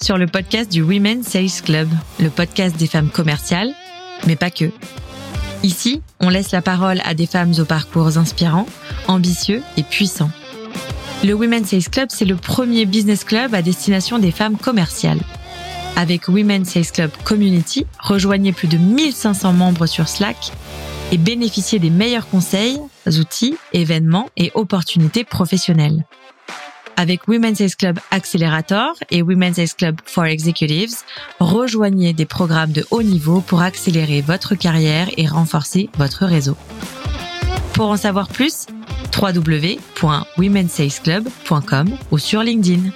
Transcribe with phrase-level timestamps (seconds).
[0.00, 3.72] Sur le podcast du Women Sales Club, le podcast des femmes commerciales,
[4.26, 4.70] mais pas que.
[5.62, 8.66] Ici, on laisse la parole à des femmes aux parcours inspirants,
[9.06, 10.30] ambitieux et puissants.
[11.24, 15.20] Le Women Sales Club, c'est le premier business club à destination des femmes commerciales.
[15.96, 20.52] Avec Women Sales Club Community, rejoignez plus de 1500 membres sur Slack
[21.12, 26.04] et bénéficiez des meilleurs conseils, outils, événements et opportunités professionnelles.
[26.98, 30.96] Avec Women's Sales Club Accelerator et Women's Sales Club for Executives,
[31.38, 36.56] rejoignez des programmes de haut niveau pour accélérer votre carrière et renforcer votre réseau.
[37.74, 38.66] Pour en savoir plus,
[39.16, 42.90] www.womensalesclub.com ou sur LinkedIn.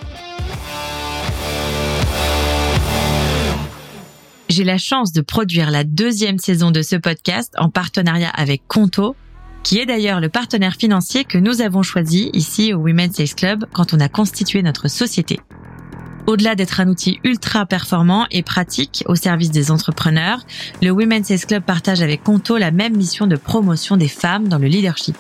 [4.49, 9.15] J'ai la chance de produire la deuxième saison de ce podcast en partenariat avec Conto,
[9.63, 13.65] qui est d'ailleurs le partenaire financier que nous avons choisi ici au Women's Sales Club
[13.73, 15.41] quand on a constitué notre société.
[16.27, 20.47] Au-delà d'être un outil ultra performant et pratique au service des entrepreneurs,
[20.81, 24.59] le Women's Sales Club partage avec Conto la même mission de promotion des femmes dans
[24.59, 25.17] le leadership.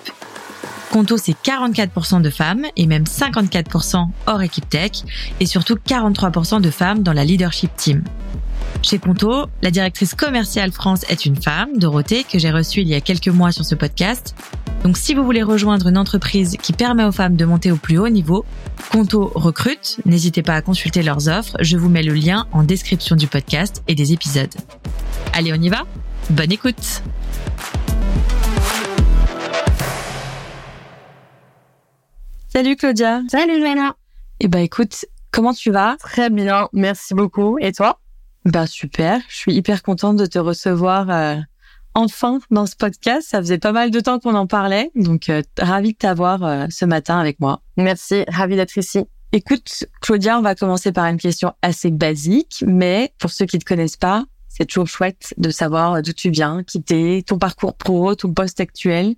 [0.93, 4.93] Conto, c'est 44% de femmes et même 54% hors équipe tech
[5.41, 8.05] et surtout 43% de femmes dans la leadership team.
[8.83, 12.95] Chez Conto, la directrice commerciale France est une femme, Dorothée, que j'ai reçue il y
[12.95, 14.35] a quelques mois sur ce podcast.
[14.83, 17.99] Donc si vous voulez rejoindre une entreprise qui permet aux femmes de monter au plus
[17.99, 18.45] haut niveau,
[18.91, 23.15] Conto recrute, n'hésitez pas à consulter leurs offres, je vous mets le lien en description
[23.15, 24.53] du podcast et des épisodes.
[25.33, 25.85] Allez, on y va.
[26.31, 27.03] Bonne écoute.
[32.49, 33.23] Salut Claudia.
[33.31, 33.95] Salut Joanna
[34.41, 35.97] Eh ben écoute, comment tu vas?
[36.01, 37.59] Très bien, merci beaucoup.
[37.61, 38.02] Et toi?
[38.45, 41.37] Bah super, je suis hyper contente de te recevoir euh,
[41.95, 43.29] enfin dans ce podcast.
[43.31, 46.67] Ça faisait pas mal de temps qu'on en parlait, donc euh, ravie de t'avoir euh,
[46.69, 47.63] ce matin avec moi.
[47.77, 49.05] Merci, ravie d'être ici.
[49.31, 53.64] Écoute, Claudia, on va commencer par une question assez basique, mais pour ceux qui te
[53.64, 58.14] connaissent pas, c'est toujours chouette de savoir d'où tu viens, qui t'es, ton parcours pro,
[58.14, 59.14] ton poste actuel.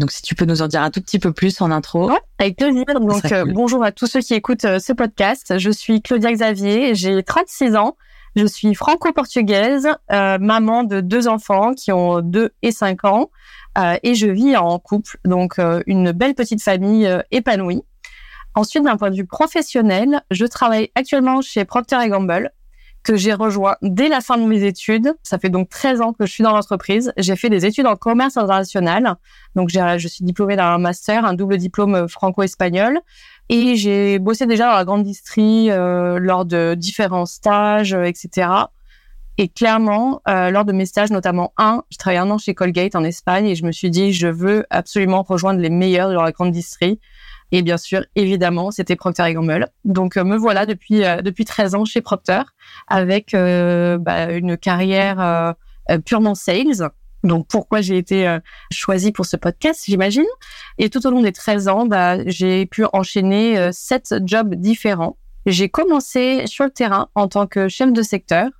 [0.00, 2.10] Donc, si tu peux nous en dire un tout petit peu plus en intro.
[2.10, 2.84] Ouais, avec plaisir.
[2.86, 5.56] Donc, bonjour à tous ceux qui écoutent ce podcast.
[5.56, 7.96] Je suis Claudia Xavier, j'ai 36 ans.
[8.36, 13.30] Je suis franco-portugaise, euh, maman de deux enfants qui ont deux et cinq ans,
[13.78, 17.84] euh, et je vis en couple, donc euh, une belle petite famille épanouie.
[18.56, 22.50] Ensuite, d'un point de vue professionnel, je travaille actuellement chez Procter Gamble,
[23.04, 25.14] que j'ai rejoint dès la fin de mes études.
[25.22, 27.12] Ça fait donc 13 ans que je suis dans l'entreprise.
[27.16, 29.16] J'ai fait des études en commerce international.
[29.54, 32.98] Donc, je suis diplômée d'un master, un double diplôme franco-espagnol.
[33.50, 38.48] Et j'ai bossé déjà dans la grande distrie euh, lors de différents stages, euh, etc.
[39.36, 42.94] Et clairement, euh, lors de mes stages, notamment un, je travaillé un an chez Colgate
[42.94, 46.32] en Espagne et je me suis dit, je veux absolument rejoindre les meilleurs de la
[46.32, 47.00] grande distrie.
[47.56, 49.68] Et bien sûr, évidemment, c'était Procter Gamble.
[49.84, 52.42] Donc, me voilà depuis depuis 13 ans chez Procter
[52.88, 55.54] avec bah, une carrière
[56.04, 56.90] purement sales
[57.24, 58.38] donc pourquoi j'ai été euh,
[58.70, 60.26] choisie pour ce podcast, j'imagine.
[60.78, 65.16] Et tout au long des 13 ans, bah, j'ai pu enchaîner euh, sept jobs différents.
[65.46, 68.50] J'ai commencé sur le terrain en tant que chef de secteur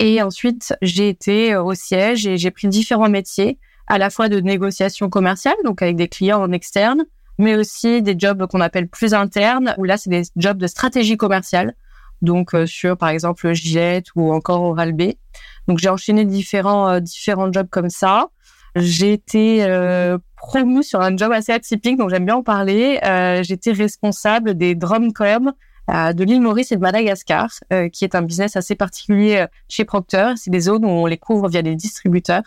[0.00, 4.28] et ensuite j'ai été euh, au siège et j'ai pris différents métiers, à la fois
[4.28, 7.04] de négociation commerciale, donc avec des clients en externe,
[7.38, 11.16] mais aussi des jobs qu'on appelle plus internes, où là c'est des jobs de stratégie
[11.16, 11.74] commerciale,
[12.22, 15.12] donc sur par exemple Gillette ou encore Oral B.
[15.68, 18.28] Donc j'ai enchaîné différents euh, différents jobs comme ça.
[18.76, 23.00] J'ai été euh, promue sur un job assez atypique, donc j'aime bien en parler.
[23.04, 25.52] Euh, J'étais responsable des Drumcom
[25.90, 29.84] euh, de l'île Maurice et de Madagascar, euh, qui est un business assez particulier chez
[29.84, 30.32] Procter.
[30.36, 32.42] C'est des zones où on les couvre via des distributeurs.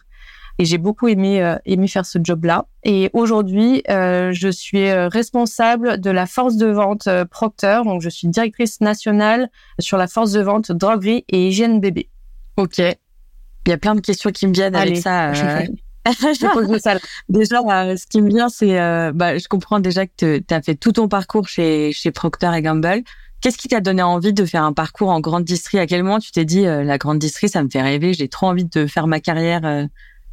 [0.62, 2.68] Et j'ai beaucoup aimé aimé faire ce job-là.
[2.84, 7.82] Et aujourd'hui, je suis responsable de la force de vente Procter.
[7.84, 9.50] Donc, je suis directrice nationale
[9.80, 12.10] sur la force de vente droguerie et hygiène bébé.
[12.58, 12.78] Ok.
[12.78, 15.30] Il y a plein de questions qui me viennent avec ça.
[15.30, 15.34] Euh...
[16.06, 16.98] je.
[17.30, 20.62] Déjà, euh, ce qui me vient, c'est, euh, bah, je comprends déjà que tu as
[20.62, 23.04] fait tout ton parcours chez, chez Procter et Gamble.
[23.40, 26.20] Qu'est-ce qui t'a donné envie de faire un parcours en grande distrie À quel moment
[26.20, 28.86] tu t'es dit, euh, la grande distrie, ça me fait rêver, j'ai trop envie de
[28.86, 29.88] faire ma carrière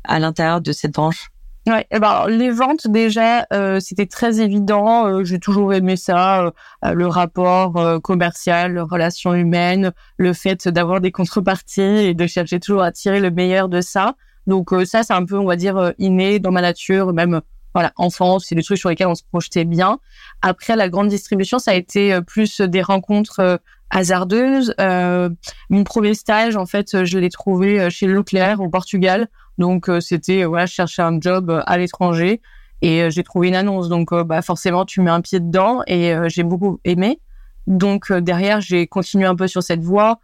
[0.05, 1.31] à l'intérieur de cette branche
[1.69, 5.07] Ouais, eh ben, les ventes déjà, euh, c'était très évident.
[5.07, 11.13] Euh, j'ai toujours aimé ça, euh, le rapport commercial, relation humaine, le fait d'avoir des
[11.13, 14.15] contreparties et de chercher toujours à tirer le meilleur de ça.
[14.47, 17.43] Donc ça, c'est un peu, on va dire, inné dans ma nature, même
[17.75, 19.99] voilà, enfance, c'est des trucs sur lesquels on se projetait bien.
[20.41, 23.61] Après, la grande distribution, ça a été plus des rencontres
[23.91, 24.75] hasardeuses.
[24.79, 29.29] mon premier stage, en fait, je l'ai trouvé chez Leclerc au Portugal
[29.59, 32.41] donc euh, c'était voilà chercher un job euh, à l'étranger
[32.81, 33.89] et euh, j'ai trouvé une annonce.
[33.89, 37.21] Donc bah forcément tu mets un pied dedans et j'ai beaucoup aimé.
[37.67, 40.21] donc derrière, j'ai continué un peu sur cette voie.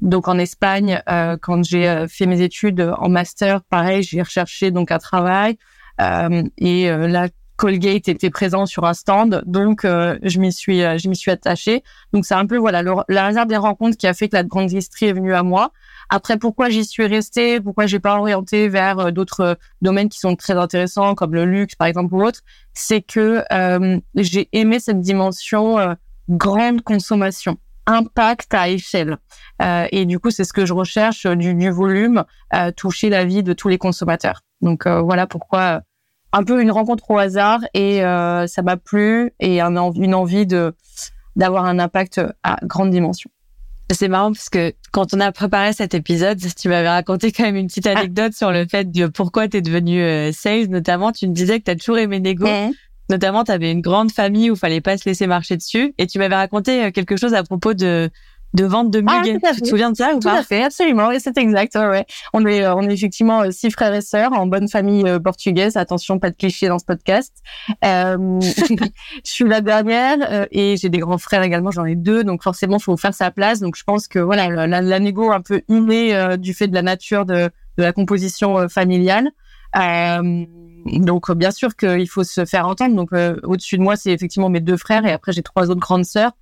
[0.00, 1.00] Donc en Espagne,
[1.42, 5.58] quand j'ai fait mes études en master, pareil, j'ai recherché donc un travail.
[6.58, 11.30] et là, Colgate était présent sur un stand, donc je m'y suis, je m'y suis
[11.30, 11.84] attachée.
[12.12, 14.42] Donc c'est un peu voilà le, la hasard des rencontres qui a fait que la
[14.42, 15.70] grande industrie est venue à moi.
[16.08, 20.18] Après, pourquoi j'y suis restée, pourquoi j'ai pas orienté vers euh, d'autres euh, domaines qui
[20.18, 22.40] sont très intéressants, comme le luxe, par exemple, ou autre,
[22.74, 25.96] c'est que euh, j'ai aimé cette dimension
[26.28, 29.18] grande consommation impact à échelle.
[29.60, 32.24] et du coup, c'est ce que je recherche du, du volume,
[32.76, 34.40] toucher la vie de tous les consommateurs.
[34.60, 35.82] Donc voilà pourquoi
[36.32, 40.74] un peu une rencontre au hasard et ça m'a plu et un, une envie de
[41.36, 43.30] d'avoir un impact à grande dimension.
[43.92, 47.56] C'est marrant parce que quand on a préparé cet épisode, tu m'avais raconté quand même
[47.56, 51.12] une petite anecdote sur le fait de pourquoi tu es devenu euh, sales, notamment.
[51.12, 52.46] Tu me disais que tu as toujours aimé négo.
[53.10, 55.94] Notamment, tu avais une grande famille où fallait pas se laisser marcher dessus.
[55.98, 58.10] Et tu m'avais raconté euh, quelque chose à propos de
[58.54, 59.38] de vente de ah, muguet.
[59.54, 61.10] tu te souviens de ça ou tout pas à fait, absolument.
[61.10, 61.74] Et c'est exact.
[61.74, 62.04] Ouais.
[62.32, 65.18] On est, euh, on est effectivement euh, six frères et sœurs en bonne famille euh,
[65.18, 65.76] portugaise.
[65.76, 67.32] Attention, pas de clichés dans ce podcast.
[67.84, 71.70] Euh, je suis la dernière et j'ai des grands frères également.
[71.70, 73.60] J'en ai deux, donc forcément, faut faire sa place.
[73.60, 76.82] Donc, je pense que voilà, la, la négo un peu innée du fait de la
[76.82, 79.30] nature de, de la composition familiale.
[79.74, 82.94] donc, bien sûr qu'il faut se faire entendre.
[82.94, 83.10] Donc,
[83.44, 86.32] au-dessus de moi, c'est effectivement mes deux frères et après j'ai trois autres grandes sœurs.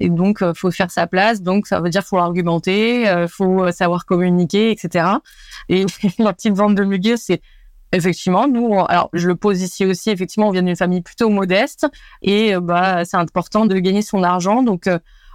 [0.00, 1.42] Et donc, euh, faut faire sa place.
[1.42, 5.06] Donc, ça veut dire faut argumenter, euh, faut euh, savoir communiquer, etc.
[5.68, 5.84] Et
[6.18, 7.42] la petite vente de muguet, c'est
[7.92, 8.72] effectivement nous.
[8.88, 10.10] alors, je le pose ici aussi.
[10.10, 11.86] Effectivement, on vient d'une famille plutôt modeste
[12.22, 14.62] et bah c'est important de gagner son argent.
[14.62, 14.88] Donc,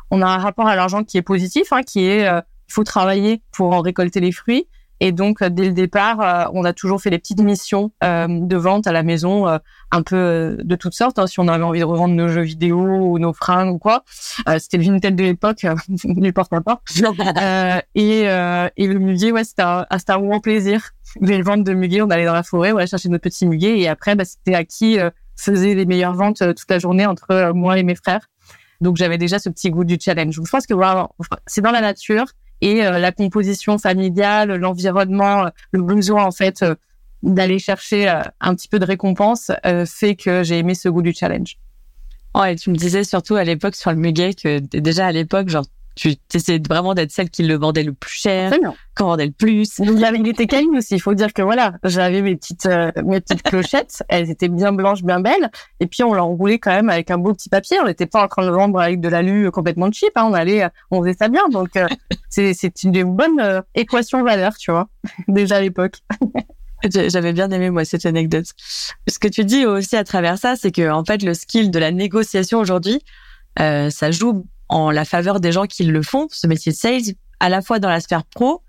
[0.10, 3.42] on a un rapport à l'argent qui est positif, hein, qui est il faut travailler
[3.52, 4.68] pour en récolter les fruits.
[5.00, 8.28] Et donc, euh, dès le départ, euh, on a toujours fait des petites missions euh,
[8.30, 11.20] de vente à la maison, un peu de toutes sortes.
[11.20, 14.04] Hein, si on avait envie de revendre nos jeux vidéo ou nos fringues ou quoi,
[14.58, 15.66] c'était le Vinted de l'époque,
[16.04, 16.82] du porte-à-porte.
[17.96, 20.92] et, et le muguet, ouais, c'était un, c'était un moment plaisir.
[21.22, 23.80] Les ventes de muguet, on allait dans la forêt, on allait chercher notre petit muguet,
[23.80, 24.98] et après, bah, c'était à qui
[25.38, 28.28] faisait les meilleures ventes toute la journée entre moi et mes frères.
[28.82, 30.36] Donc, j'avais déjà ce petit goût du challenge.
[30.36, 31.10] Je pense que voilà,
[31.48, 32.26] c'est dans la nature
[32.62, 36.76] et euh, la composition familiale, l'environnement, le besoin en fait euh,
[37.24, 39.52] d'aller chercher euh, un petit peu de récompense
[39.86, 41.58] fait que j'ai aimé ce goût du challenge.
[42.36, 45.66] Ouais, tu me disais surtout à l'époque sur le muguet que déjà à l'époque, genre
[45.96, 49.80] tu essayais vraiment d'être celle qui le vendait le plus cher, qui vendait le plus.
[49.80, 50.96] Donc il était câline aussi.
[50.96, 54.74] Il faut dire que voilà, j'avais mes petites euh, mes petites clochettes, elles étaient bien
[54.74, 55.50] blanches, bien belles,
[55.80, 57.78] et puis on l'enroulait quand même avec un beau petit papier.
[57.82, 60.12] On n'était pas en train de le vendre avec de l'alu complètement cheap.
[60.16, 60.28] Hein.
[60.30, 61.48] On allait, on faisait ça bien.
[61.50, 61.88] Donc euh,
[62.30, 64.90] c'est c'est une bonne euh, équation valeur, tu vois,
[65.28, 66.00] déjà à l'époque.
[66.84, 68.46] J'avais bien aimé moi cette anecdote.
[69.08, 71.80] Ce que tu dis aussi à travers ça, c'est que en fait le skill de
[71.80, 73.02] la négociation aujourd'hui,
[73.60, 77.16] euh, ça joue en la faveur des gens qui le font, ce métier de sales,
[77.40, 78.64] à la fois dans la sphère pro,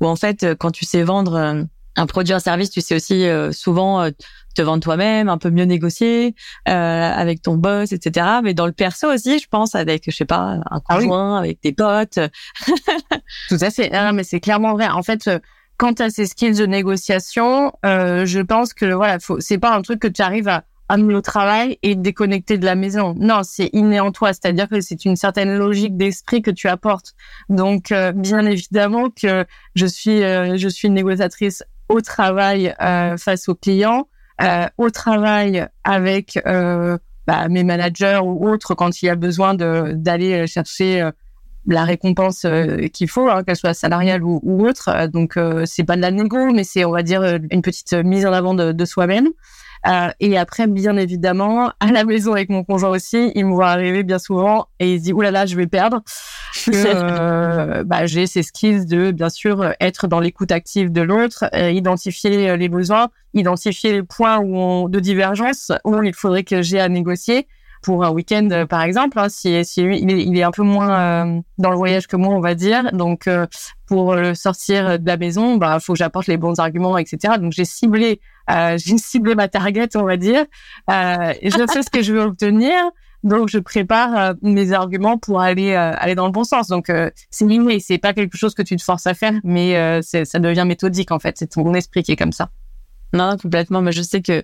[0.00, 1.62] où en fait, euh, quand tu sais vendre euh,
[1.96, 4.08] un produit, un service, tu sais aussi euh, souvent
[4.54, 6.34] te vendre toi-même, un peu mieux négocier
[6.66, 8.26] avec ton boss, etc.
[8.42, 11.62] Mais dans le perso aussi, je pense avec, je sais pas, un ah conjoint, avec
[11.62, 12.18] des potes.
[13.48, 13.90] Tout à fait.
[13.92, 14.88] Ah, mais c'est clairement vrai.
[14.88, 15.30] En fait,
[15.78, 20.08] quant à ces skills de négociation, je pense que voilà, c'est pas un truc que
[20.08, 23.14] tu arrives à amener au travail et déconnecter de la maison.
[23.18, 27.14] Non, c'est inné en toi, c'est-à-dire que c'est une certaine logique d'esprit que tu apportes.
[27.48, 33.16] Donc, euh, bien évidemment que je suis, euh, je suis une négociatrice au travail euh,
[33.16, 34.06] face aux clients,
[34.76, 41.08] au travail avec bah, mes managers ou autres quand il y a besoin d'aller chercher
[41.68, 42.44] la récompense
[42.92, 45.06] qu'il faut, hein, qu'elle soit salariale ou, autre.
[45.06, 48.32] Donc, c'est pas de la négo, mais c'est, on va dire, une petite mise en
[48.32, 49.28] avant de soi-même.
[49.86, 53.68] Euh, et après, bien évidemment, à la maison avec mon conjoint aussi, il me voit
[53.68, 56.02] arriver bien souvent et il se dit oulala, là là, je vais perdre.
[56.68, 61.70] euh, bah, j'ai ces skills de bien sûr être dans l'écoute active de l'autre, euh,
[61.70, 66.78] identifier les besoins, identifier les points où on, de divergence où il faudrait que j'ai
[66.78, 67.48] à négocier
[67.82, 69.18] pour un week-end, euh, par exemple.
[69.18, 72.54] Hein, si, il est, un peu moins euh, dans le voyage que moi, on va
[72.54, 72.92] dire.
[72.92, 73.46] Donc, euh,
[73.86, 77.34] pour le sortir de la maison, bah, faut que j'apporte les bons arguments, etc.
[77.38, 78.20] Donc, j'ai ciblé,
[78.78, 80.44] ciblé ma target, on va dire.
[80.88, 82.72] je sais ce que je veux obtenir.
[83.24, 86.68] Donc, je prépare mes arguments pour aller aller dans le bon sens.
[86.68, 86.90] Donc,
[87.30, 90.64] c'est inné, c'est pas quelque chose que tu te forces à faire, mais ça devient
[90.66, 91.36] méthodique en fait.
[91.38, 92.50] C'est ton esprit qui est comme ça.
[93.12, 93.82] Non, complètement.
[93.82, 94.42] Mais je sais que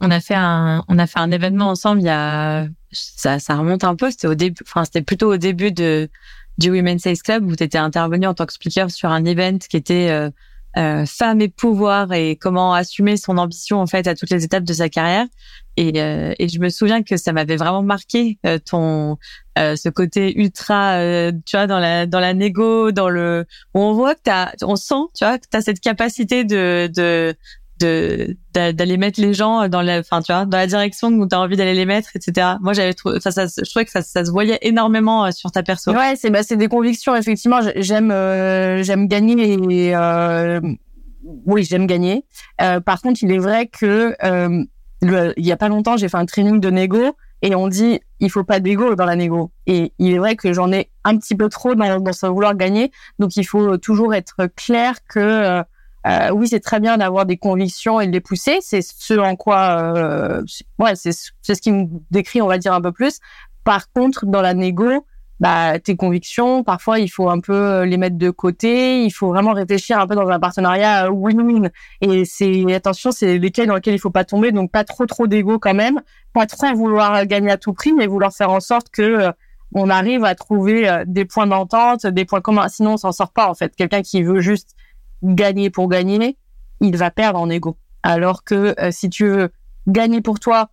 [0.00, 3.56] on a fait un on a fait un événement ensemble il y a ça ça
[3.56, 6.08] remonte un peu c'était au début enfin c'était plutôt au début de
[6.58, 8.52] du Women's Sales Club où tu étais intervenu en tant que
[8.88, 10.30] sur un event qui était euh,
[10.78, 14.64] euh, femme et pouvoir et comment assumer son ambition en fait à toutes les étapes
[14.64, 15.26] de sa carrière.
[15.76, 19.16] Et, euh, et je me souviens que ça m'avait vraiment marqué euh, ton
[19.58, 20.98] euh, ce côté ultra,
[21.44, 24.76] tu vois, dans la dans la négo, dans le où on voit que t'as, on
[24.76, 27.34] sent, tu vois, que t'as cette capacité de de
[27.82, 31.40] d'aller mettre les gens dans la enfin tu vois dans la direction où tu as
[31.40, 34.24] envie d'aller les mettre etc moi j'avais trouvé ça, ça je trouvais que ça, ça
[34.24, 38.10] se voyait énormément sur ta personne ouais c'est bah c'est des convictions effectivement j'aime
[38.82, 39.94] j'aime gagner et
[41.46, 42.24] oui j'aime gagner
[42.58, 44.14] par contre il est vrai que
[45.02, 48.30] il y a pas longtemps, j'ai fait un training de négo et on dit il
[48.30, 49.50] faut pas d'ego dans la négo.
[49.66, 52.54] Et il est vrai que j'en ai un petit peu trop dans, dans ce vouloir
[52.54, 52.92] gagner.
[53.18, 55.62] Donc il faut toujours être clair que
[56.06, 58.58] euh, oui, c'est très bien d'avoir des convictions et de les pousser.
[58.60, 60.42] C'est ce en quoi, euh,
[60.78, 63.18] ouais, c'est ce qui me décrit, on va dire un peu plus.
[63.64, 65.06] Par contre, dans la négo,
[65.42, 69.26] bah, tes convictions, parfois il faut un peu euh, les mettre de côté, il faut
[69.26, 71.68] vraiment réfléchir un peu dans un partenariat euh, win-win.
[72.00, 75.26] Et c'est attention, c'est lesquels dans lesquels il faut pas tomber, donc pas trop trop
[75.26, 76.00] d'ego quand même,
[76.32, 79.32] pas trop vouloir gagner à tout prix, mais vouloir faire en sorte que euh,
[79.74, 82.68] on arrive à trouver des points d'entente, des points communs.
[82.68, 83.74] Sinon, on s'en sort pas en fait.
[83.74, 84.76] Quelqu'un qui veut juste
[85.22, 86.36] gagner pour gagner,
[86.80, 87.76] il va perdre en ego.
[88.02, 89.50] Alors que si tu veux
[89.86, 90.70] gagner pour toi,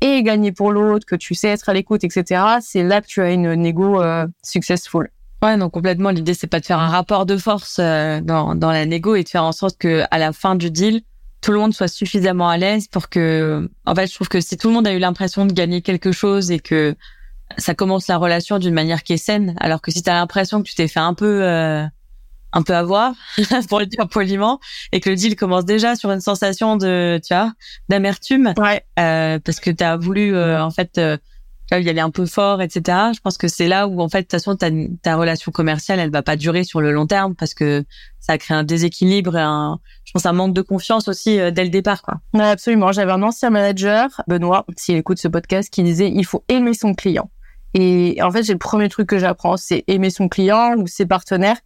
[0.00, 3.20] et gagner pour l'autre, que tu sais être à l'écoute, etc., c'est là que tu
[3.20, 5.10] as une négo euh, successful.
[5.42, 6.10] Ouais, donc complètement.
[6.10, 9.22] L'idée, c'est pas de faire un rapport de force euh, dans, dans la négo et
[9.22, 11.02] de faire en sorte que à la fin du deal,
[11.40, 14.56] tout le monde soit suffisamment à l'aise pour que, en fait, je trouve que si
[14.56, 16.94] tout le monde a eu l'impression de gagner quelque chose et que
[17.58, 20.62] ça commence la relation d'une manière qui est saine, alors que si tu as l'impression
[20.62, 21.84] que tu t'es fait un peu euh,
[22.56, 23.12] un peu avoir,
[23.68, 24.60] pour le dire poliment,
[24.90, 27.52] et que le deal commence déjà sur une sensation de, tu vois,
[27.90, 28.82] d'amertume, ouais.
[28.98, 31.18] euh, parce que tu as voulu, euh, en fait, euh,
[31.70, 32.98] y aller un peu fort, etc.
[33.14, 34.68] Je pense que c'est là où, en fait, de toute façon, ta,
[35.02, 37.84] ta relation commerciale, elle va pas durer sur le long terme, parce que
[38.20, 41.64] ça crée un déséquilibre et un, je pense, un manque de confiance aussi euh, dès
[41.64, 42.14] le départ, quoi.
[42.32, 42.90] Ouais, absolument.
[42.90, 46.94] J'avais un ancien manager, Benoît, s'il écoute ce podcast, qui disait, il faut aimer son
[46.94, 47.30] client.
[47.74, 51.06] Et en fait, j'ai le premier truc que j'apprends, c'est aimer son client ou ses
[51.06, 51.58] partenaires.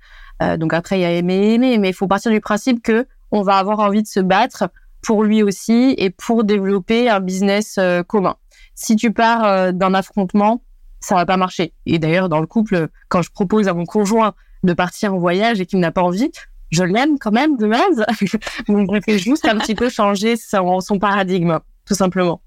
[0.42, 3.06] Euh, donc après, il y a aimer, aimer, mais il faut partir du principe que
[3.30, 4.70] on va avoir envie de se battre
[5.02, 8.36] pour lui aussi et pour développer un business euh, commun.
[8.74, 10.62] Si tu pars euh, d'un affrontement,
[11.00, 11.72] ça va pas marcher.
[11.86, 15.60] Et d'ailleurs, dans le couple, quand je propose à mon conjoint de partir en voyage
[15.60, 16.30] et qu'il n'a pas envie,
[16.70, 18.04] je l'aime quand même de base.
[18.68, 22.42] Donc, je juste un petit peu changer son, son paradigme, tout simplement.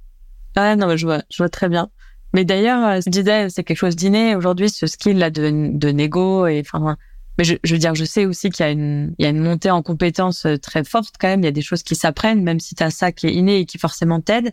[0.55, 1.89] Ah non, je vois, je vois très bien.
[2.33, 6.47] Mais d'ailleurs, je disais, c'est quelque chose d'inné aujourd'hui, ce skill là de, de négo
[6.47, 6.97] et enfin
[7.37, 9.29] mais je, je, veux dire, je sais aussi qu'il y a une, il y a
[9.29, 11.41] une montée en compétences euh, très forte quand même.
[11.41, 13.59] Il y a des choses qui s'apprennent, même si tu as ça qui est inné
[13.59, 14.51] et qui forcément t'aide.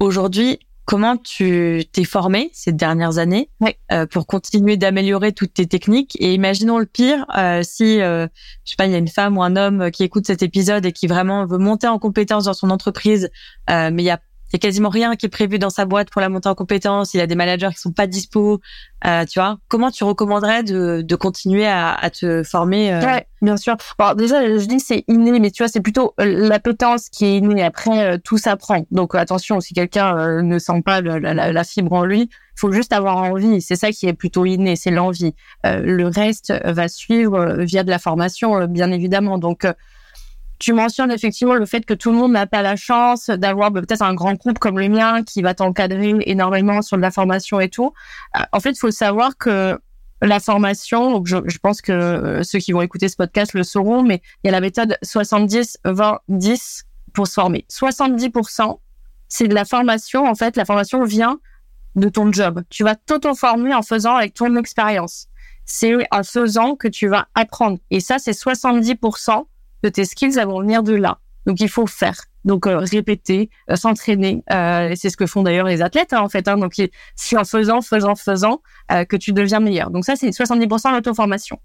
[0.00, 3.48] Aujourd'hui, comment tu t'es formé ces dernières années
[3.92, 6.16] euh, pour continuer d'améliorer toutes tes techniques?
[6.18, 8.26] Et imaginons le pire, euh, si, euh,
[8.64, 10.84] je sais pas, il y a une femme ou un homme qui écoute cet épisode
[10.86, 13.30] et qui vraiment veut monter en compétence dans son entreprise,
[13.70, 15.84] euh, mais il y a il y a quasiment rien qui est prévu dans sa
[15.84, 17.14] boîte pour la montée en compétences.
[17.14, 18.60] Il a des managers qui sont pas dispo.
[19.06, 23.00] Euh, tu vois, comment tu recommanderais de, de continuer à, à te former euh...
[23.00, 23.76] Ouais, bien sûr.
[23.96, 27.36] Bon, déjà, je dis c'est inné, mais tu vois, c'est plutôt euh, l'appétence qui est
[27.36, 27.62] innée.
[27.62, 28.84] Après, euh, tout s'apprend.
[28.90, 32.92] Donc attention, si quelqu'un ne sent pas la, la, la, fibre en lui, faut juste
[32.92, 33.62] avoir envie.
[33.62, 35.34] C'est ça qui est plutôt inné, c'est l'envie.
[35.64, 39.38] le reste va suivre via de la formation, bien évidemment.
[39.38, 39.64] Donc
[40.60, 43.80] tu mentionnes effectivement le fait que tout le monde n'a pas la chance d'avoir bah,
[43.80, 47.58] peut-être un grand groupe comme le mien qui va t'encadrer énormément sur de la formation
[47.60, 47.92] et tout.
[48.36, 49.80] Euh, en fait, il faut savoir que
[50.22, 53.62] la formation, donc je, je pense que euh, ceux qui vont écouter ce podcast le
[53.62, 56.82] sauront, mais il y a la méthode 70-20-10
[57.14, 57.64] pour se former.
[57.70, 58.78] 70%,
[59.28, 60.26] c'est de la formation.
[60.26, 61.40] En fait, la formation vient
[61.96, 62.62] de ton job.
[62.68, 65.26] Tu vas t'auto-former en faisant avec ton expérience.
[65.64, 67.78] C'est en faisant que tu vas apprendre.
[67.90, 69.46] Et ça, c'est 70%
[69.82, 71.18] de tes skills, elles vont venir de là.
[71.46, 72.24] Donc il faut faire.
[72.44, 74.42] Donc euh, répéter, euh, s'entraîner.
[74.50, 76.48] Euh, c'est ce que font d'ailleurs les athlètes hein, en fait.
[76.48, 76.56] Hein.
[76.56, 76.74] Donc
[77.16, 78.62] c'est en faisant, faisant, faisant
[79.08, 79.90] que tu deviens meilleur.
[79.90, 81.60] Donc ça c'est 70% d'auto-formation.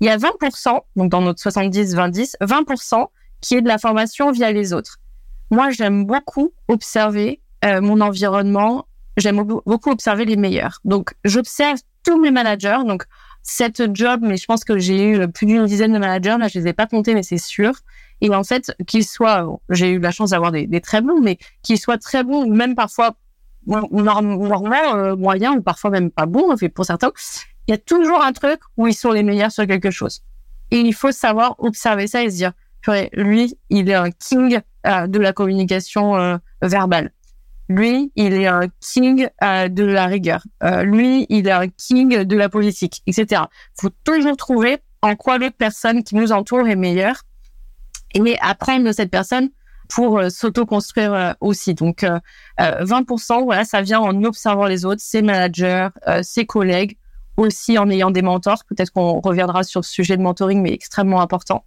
[0.00, 3.06] Il y a 20%, donc dans notre 70-20-10, 20%
[3.40, 4.98] qui est de la formation via les autres.
[5.50, 8.86] Moi j'aime beaucoup observer mon environnement.
[9.16, 10.80] J'aime beaucoup observer les meilleurs.
[10.84, 12.78] Donc j'observe tous mes managers.
[12.86, 13.04] Donc
[13.46, 16.36] sept jobs, mais je pense que j'ai eu plus d'une dizaine de managers.
[16.38, 17.72] Là, je les ai pas comptés, mais c'est sûr.
[18.20, 21.78] Et en fait, qu'ils soient, j'ai eu la chance d'avoir des, très bons, mais qu'ils
[21.78, 23.16] soient très bons, même parfois
[23.66, 27.12] normalement euh, moyens, ou parfois même pas bons, pour certains,
[27.66, 30.22] il y a toujours un truc où ils sont les meilleurs sur quelque chose.
[30.70, 32.52] Et il faut savoir observer ça et se dire,
[33.12, 37.12] lui, il est un king euh, de la communication euh, verbale.
[37.68, 40.42] Lui, il est un king euh, de la rigueur.
[40.62, 43.42] Euh, lui, il est un king de la politique, etc.
[43.74, 47.22] faut toujours trouver en quoi l'autre personne qui nous entoure est meilleure
[48.14, 49.50] et apprendre de cette personne
[49.88, 51.74] pour s'auto-construire aussi.
[51.74, 52.04] Donc
[52.58, 55.88] 20%, voilà, ça vient en observant les autres, ses managers,
[56.22, 56.96] ses collègues,
[57.36, 58.64] aussi en ayant des mentors.
[58.64, 61.64] Peut-être qu'on reviendra sur ce sujet de mentoring, mais extrêmement important.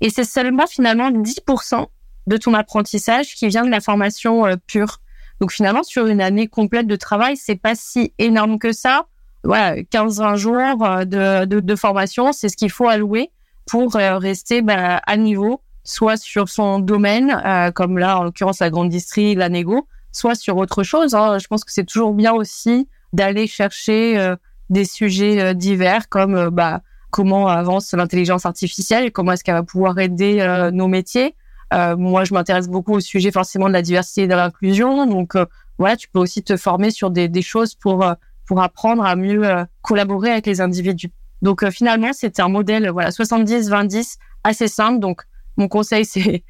[0.00, 1.86] Et c'est seulement finalement 10%
[2.28, 5.00] de ton apprentissage qui vient de la formation pure.
[5.42, 9.06] Donc finalement, sur une année complète de travail, c'est pas si énorme que ça.
[9.42, 13.32] Voilà, 15-20 jours euh, de, de, formation, c'est ce qu'il faut allouer
[13.66, 18.60] pour euh, rester bah, à niveau, soit sur son domaine, euh, comme là en l'occurrence
[18.60, 21.16] la grande distrie, la négo, soit sur autre chose.
[21.16, 21.38] Hein.
[21.40, 24.36] Je pense que c'est toujours bien aussi d'aller chercher
[24.70, 30.70] des sujets divers comme bah, comment avance l'intelligence artificielle, comment est-ce qu'elle va pouvoir aider
[30.72, 31.34] nos métiers,
[31.72, 35.06] euh, moi, je m'intéresse beaucoup au sujet forcément de la diversité et de l'inclusion.
[35.06, 35.46] Donc, euh,
[35.78, 38.14] voilà, tu peux aussi te former sur des, des choses pour euh,
[38.46, 39.44] pour apprendre à mieux
[39.82, 41.10] collaborer avec les individus.
[41.42, 44.98] Donc, finalement, c'était un modèle, voilà, 70-20-10, assez simple.
[44.98, 45.22] Donc,
[45.56, 46.44] mon conseil, c'est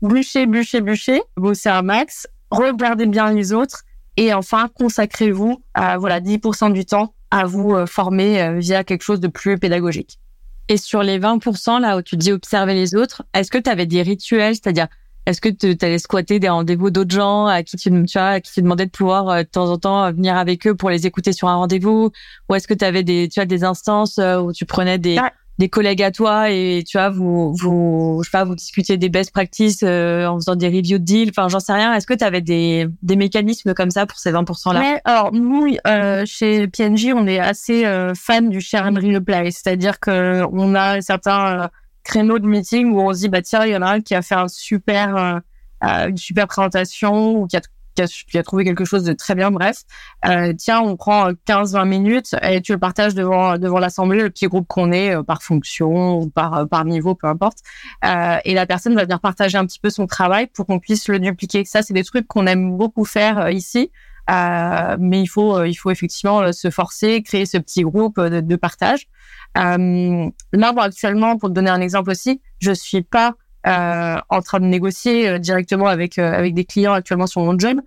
[0.00, 3.82] bûcher, bûcher, bûcher, bosser un max, regardez bien les autres
[4.16, 9.28] et enfin, consacrez-vous à voilà 10% du temps à vous former via quelque chose de
[9.28, 10.20] plus pédagogique.
[10.68, 13.86] Et sur les 20% là où tu dis observer les autres, est-ce que tu avais
[13.86, 14.88] des rituels, c'est-à-dire
[15.26, 18.40] est-ce que tu allais squatter des rendez-vous d'autres gens à qui tu, tu vois, à
[18.40, 21.06] qui tu demandais de pouvoir euh, de temps en temps venir avec eux pour les
[21.06, 22.10] écouter sur un rendez-vous?
[22.48, 25.18] Ou est-ce que tu avais des tu as des instances euh, où tu prenais des
[25.58, 29.08] des collègues à toi et tu vois vous vous je sais pas vous discutez des
[29.08, 31.94] best practices euh, en faisant des reviews de deal enfin j'en sais rien.
[31.94, 35.32] Est-ce que tu avais des des mécanismes comme ça pour ces 20% là ouais, alors
[35.32, 40.44] nous euh, chez PNJ on est assez euh, fan du share and replay c'est-à-dire que
[40.52, 41.68] on a certains euh,
[42.02, 44.14] créneaux de meeting où on se dit bah tiens il y en a un qui
[44.14, 45.40] a fait un super
[45.82, 47.60] une super présentation ou qui a
[47.94, 49.82] qui a, trouvé quelque chose de très bien, bref.
[50.26, 54.46] Euh, tiens, on prend 15-20 minutes et tu le partages devant devant l'assemblée, le petit
[54.46, 57.58] groupe qu'on est, euh, par fonction ou par euh, par niveau, peu importe.
[58.04, 61.08] Euh, et la personne va venir partager un petit peu son travail pour qu'on puisse
[61.08, 61.64] le dupliquer.
[61.64, 63.90] Ça, c'est des trucs qu'on aime beaucoup faire euh, ici.
[64.28, 69.06] mais il faut il faut effectivement se forcer, créer ce petit groupe de, de partage.
[69.54, 73.34] là, bon, actuellement, pour te donner un exemple aussi, je suis pas
[73.66, 77.58] euh, en train de négocier euh, directement avec euh, avec des clients actuellement sur mon
[77.58, 77.80] job,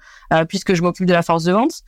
[0.50, 1.82] puisque je m'occupe de la force de vente.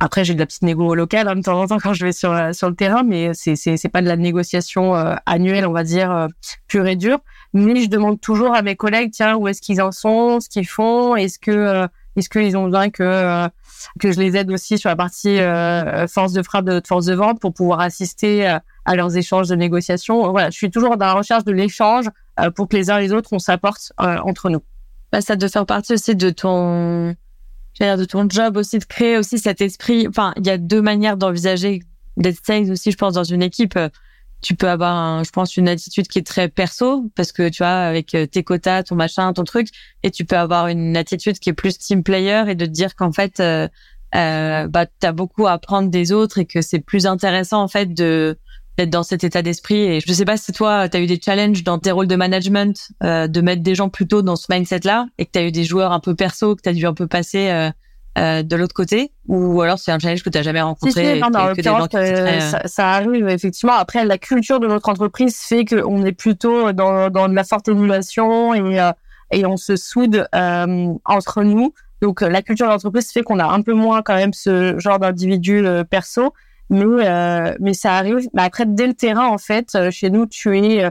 [0.00, 2.12] Après, j'ai de la petite négo locale hein, de temps en temps quand je vais
[2.12, 5.84] sur sur le terrain, mais c'est c'est c'est pas de la négociation annuelle, on va
[5.84, 6.28] dire
[6.68, 7.18] pure et dure.
[7.54, 10.66] Mais je demande toujours à mes collègues, tiens, où est-ce qu'ils en sont, ce qu'ils
[10.66, 13.48] font, est-ce que est-ce qu'ils ont besoin que
[14.00, 15.38] que je les aide aussi sur la partie
[16.08, 19.54] force de frappe de notre force de vente pour pouvoir assister à leurs échanges de
[19.54, 20.30] négociation.
[20.30, 22.06] Voilà, je suis toujours dans la recherche de l'échange
[22.40, 24.62] euh, pour que les uns et les autres on s'apporte euh, entre nous.
[25.12, 27.14] Bah, ça doit faire partie aussi de ton,
[27.80, 30.06] dire de ton job aussi de créer aussi cet esprit.
[30.08, 31.82] Enfin, il y a deux manières d'envisager
[32.16, 33.78] d'être sales aussi, je pense, dans une équipe.
[34.42, 37.68] Tu peux avoir, je pense, une attitude qui est très perso parce que tu vois,
[37.68, 39.68] avec euh, tes quotas, ton machin, ton truc,
[40.02, 42.94] et tu peux avoir une attitude qui est plus team player et de te dire
[42.94, 43.68] qu'en fait, euh,
[44.14, 47.94] euh, bah, t'as beaucoup à apprendre des autres et que c'est plus intéressant en fait
[47.94, 48.38] de
[48.76, 49.80] d'être dans cet état d'esprit.
[49.80, 52.16] Et je sais pas si toi, tu as eu des challenges dans tes rôles de
[52.16, 55.52] management, euh, de mettre des gens plutôt dans ce mindset-là, et que tu as eu
[55.52, 57.70] des joueurs un peu perso, que tu as dû un peu passer euh,
[58.16, 61.16] euh, de l'autre côté, ou alors c'est un challenge que tu jamais rencontré.
[61.16, 63.72] Si, non, non, euh, ça, ça, arrive effectivement.
[63.72, 67.66] Après, la culture de notre entreprise fait qu'on est plutôt dans, dans de la forte
[67.66, 68.92] émulation et, euh,
[69.32, 71.74] et on se soude entre nous.
[72.02, 75.00] Donc, la culture de l'entreprise fait qu'on a un peu moins quand même ce genre
[75.00, 76.32] d'individu perso
[76.70, 78.28] mais euh, mais ça arrive.
[78.32, 80.90] Mais après, dès le terrain, en fait, euh, chez nous, tu es euh,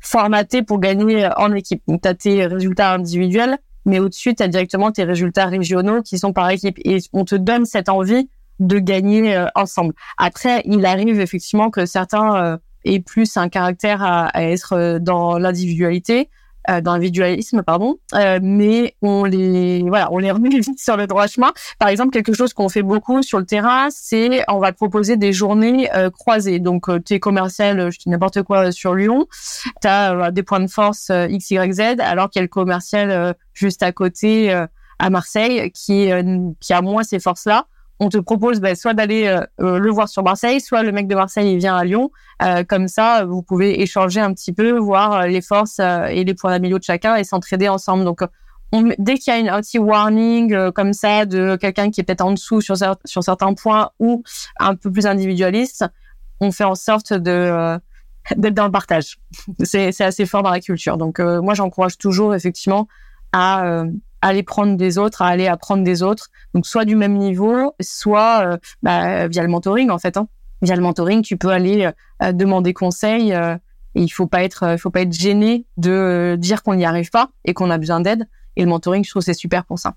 [0.00, 1.82] formaté pour gagner en équipe.
[1.88, 6.18] Donc, tu as tes résultats individuels, mais au-dessus, tu as directement tes résultats régionaux qui
[6.18, 6.78] sont par équipe.
[6.84, 8.28] Et on te donne cette envie
[8.60, 9.94] de gagner ensemble.
[10.16, 16.30] Après, il arrive effectivement que certains aient plus un caractère à être dans l'individualité,
[16.70, 21.06] euh, dans l'individualisme, pardon, euh, mais on les voilà, on les remet vite sur le
[21.06, 21.52] droit chemin.
[21.78, 25.32] Par exemple, quelque chose qu'on fait beaucoup sur le terrain, c'est on va proposer des
[25.32, 26.60] journées euh, croisées.
[26.60, 29.26] Donc, euh, tu es commercial, je dis n'importe quoi sur Lyon,
[29.82, 33.34] tu as des points de force X, Y, Z, alors qu'il y a le commercial
[33.52, 34.52] juste à côté
[34.98, 36.10] à Marseille qui
[36.60, 37.66] qui a moins ces forces-là
[38.00, 41.06] on te propose bah, soit d'aller euh, euh, le voir sur Marseille, soit le mec
[41.06, 42.10] de Marseille il vient à Lyon.
[42.42, 46.50] Euh, comme ça, vous pouvez échanger un petit peu, voir les forces et les points
[46.50, 48.04] d'amélioration de chacun et s'entraider ensemble.
[48.04, 48.20] Donc,
[48.72, 52.04] on, dès qu'il y a une, un petit warning comme ça de quelqu'un qui est
[52.04, 54.24] peut-être en dessous sur, sur certains points ou
[54.58, 55.84] un peu plus individualiste,
[56.40, 57.78] on fait en sorte de
[58.36, 59.18] d'être dans le partage.
[59.62, 60.96] C'est assez fort dans la culture.
[60.96, 62.88] Donc, moi, j'encourage toujours effectivement
[63.32, 63.84] à
[64.28, 66.28] aller prendre des autres, à aller apprendre des autres.
[66.54, 70.16] Donc soit du même niveau, soit euh, bah, via le mentoring en fait.
[70.16, 70.28] Hein.
[70.62, 71.90] Via le mentoring, tu peux aller
[72.22, 73.32] euh, demander conseil.
[73.34, 73.56] Euh,
[73.94, 77.30] et il faut pas être, faut pas être gêné de dire qu'on n'y arrive pas
[77.44, 78.26] et qu'on a besoin d'aide.
[78.56, 79.94] Et le mentoring, je trouve c'est super pour ça.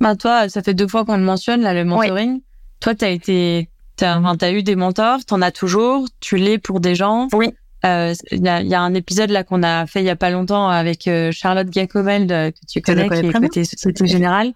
[0.00, 2.42] Bah toi, ça fait deux fois qu'on le mentionne là, le mentoring.
[2.80, 6.94] Toi, t'as été, t'as, as eu des mentors, t'en as toujours, tu l'es pour des
[6.94, 7.28] gens.
[7.32, 7.54] Oui.
[7.84, 10.16] Euh, il y, a, y, a, un épisode là qu'on a fait il y a
[10.16, 14.52] pas longtemps avec euh, Charlotte Gacomel que tu connais, qui est côté Société Générale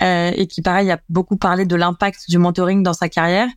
[0.00, 3.48] euh, et qui pareil a beaucoup parlé de l'impact du mentoring dans sa carrière.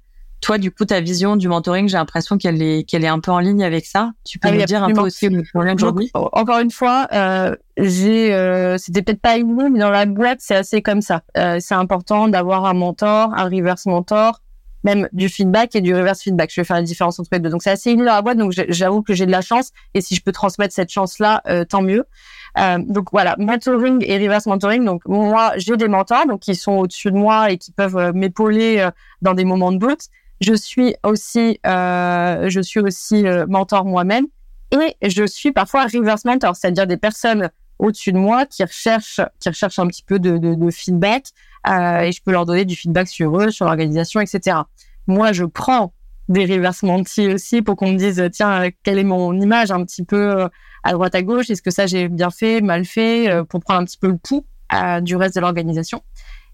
[0.42, 3.32] Toi, du coup, ta vision du mentoring, j'ai l'impression qu'elle est qu'elle est un peu
[3.32, 4.12] en ligne avec ça.
[4.26, 8.78] Tu peux ah, nous dire un peu aussi aujourd'hui Encore une fois, euh, j'ai euh,
[8.78, 11.24] c'était peut-être pas une mais dans la boîte, c'est assez comme ça.
[11.38, 14.42] Euh, c'est important d'avoir un mentor, un reverse mentor,
[14.86, 16.52] même du feedback et du reverse feedback.
[16.54, 17.50] Je vais faire la différence entre les deux.
[17.50, 20.00] Donc c'est assez inné dans la boîte, donc j'avoue que j'ai de la chance et
[20.00, 22.06] si je peux transmettre cette chance-là, euh, tant mieux.
[22.60, 24.86] Euh, donc voilà, mentoring et reverse mentoring.
[24.86, 28.14] Donc moi, j'ai des mentors donc qui sont au-dessus de moi et qui peuvent euh,
[28.14, 28.88] m'épauler
[29.24, 30.02] dans des moments de doute.
[30.40, 34.28] Je suis aussi, je suis aussi mentor moi-même
[35.02, 39.50] et je suis parfois reverse mentor, c'est-à-dire des personnes au-dessus de moi qui recherchent, qui
[39.50, 41.26] recherchent un petit peu de, feedback
[41.68, 44.58] euh, et je peux leur donner du feedback sur eux, sur l'organisation, etc.
[45.08, 45.94] Moi, je prends
[46.30, 50.04] des reverse mentis aussi pour qu'on me dise tiens quelle est mon image un petit
[50.04, 50.48] peu euh,
[50.84, 51.50] à droite à gauche?
[51.50, 54.18] Est-ce que ça j'ai bien fait mal fait euh, pour prendre un petit peu le
[54.18, 56.02] pouls euh, du reste de l'organisation?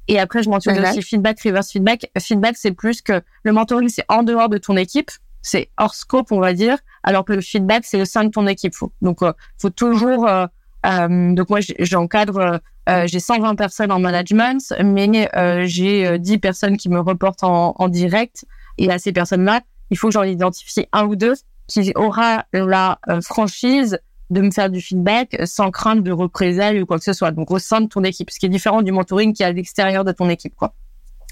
[0.08, 2.10] Et après je mentionne aussi feedback reverse feedback.
[2.18, 5.12] Feedback c'est plus que le mentoring c'est en dehors de ton équipe.
[5.42, 6.78] C'est hors scope on va dire.
[7.04, 8.74] Alors que le feedback c'est le sein de ton équipe.
[9.02, 9.20] Donc
[9.58, 10.48] faut toujours euh,
[10.84, 16.90] donc moi, j'encadre, euh, j'ai 120 personnes en management, mais euh, j'ai 10 personnes qui
[16.90, 18.46] me reportent en, en direct.
[18.78, 21.34] Et à ces personnes-là, il faut que j'en identifie un ou deux
[21.68, 24.00] qui aura la franchise
[24.32, 27.32] de me faire du feedback sans crainte de représailles ou quoi que ce soit.
[27.32, 29.52] Donc au sein de ton équipe, ce qui est différent du mentoring qui est à
[29.52, 30.74] l'extérieur de ton équipe, quoi.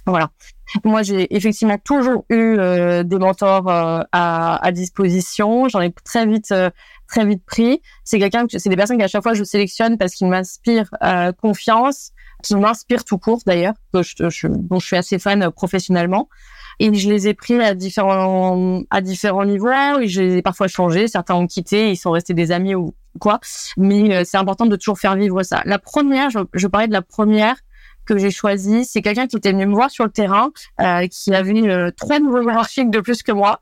[0.05, 0.29] Voilà.
[0.83, 5.67] Moi, j'ai effectivement toujours eu des mentors à, à, disposition.
[5.67, 6.53] J'en ai très vite
[7.09, 7.81] très vite pris.
[8.03, 11.31] C'est quelqu'un que c'est des personnes qu'à chaque fois je sélectionne parce qu'ils m'inspirent euh,
[11.33, 12.11] confiance,
[12.43, 14.47] qui m'inspirent tout court d'ailleurs, que je, je,
[14.79, 16.29] suis assez fan euh, professionnellement.
[16.81, 19.69] Et je les ai pris à différents à différents niveaux.
[20.05, 21.09] Je les ai parfois changés.
[21.09, 23.41] Certains ont quitté, ils sont restés des amis ou quoi.
[23.75, 25.61] Mais euh, c'est important de toujours faire vivre ça.
[25.65, 27.57] La première, je, je parlais de la première
[28.13, 31.33] que j'ai choisie, c'est quelqu'un qui était venu me voir sur le terrain, euh, qui
[31.33, 33.61] avait euh, trois niveaux hiérarchiques de plus que moi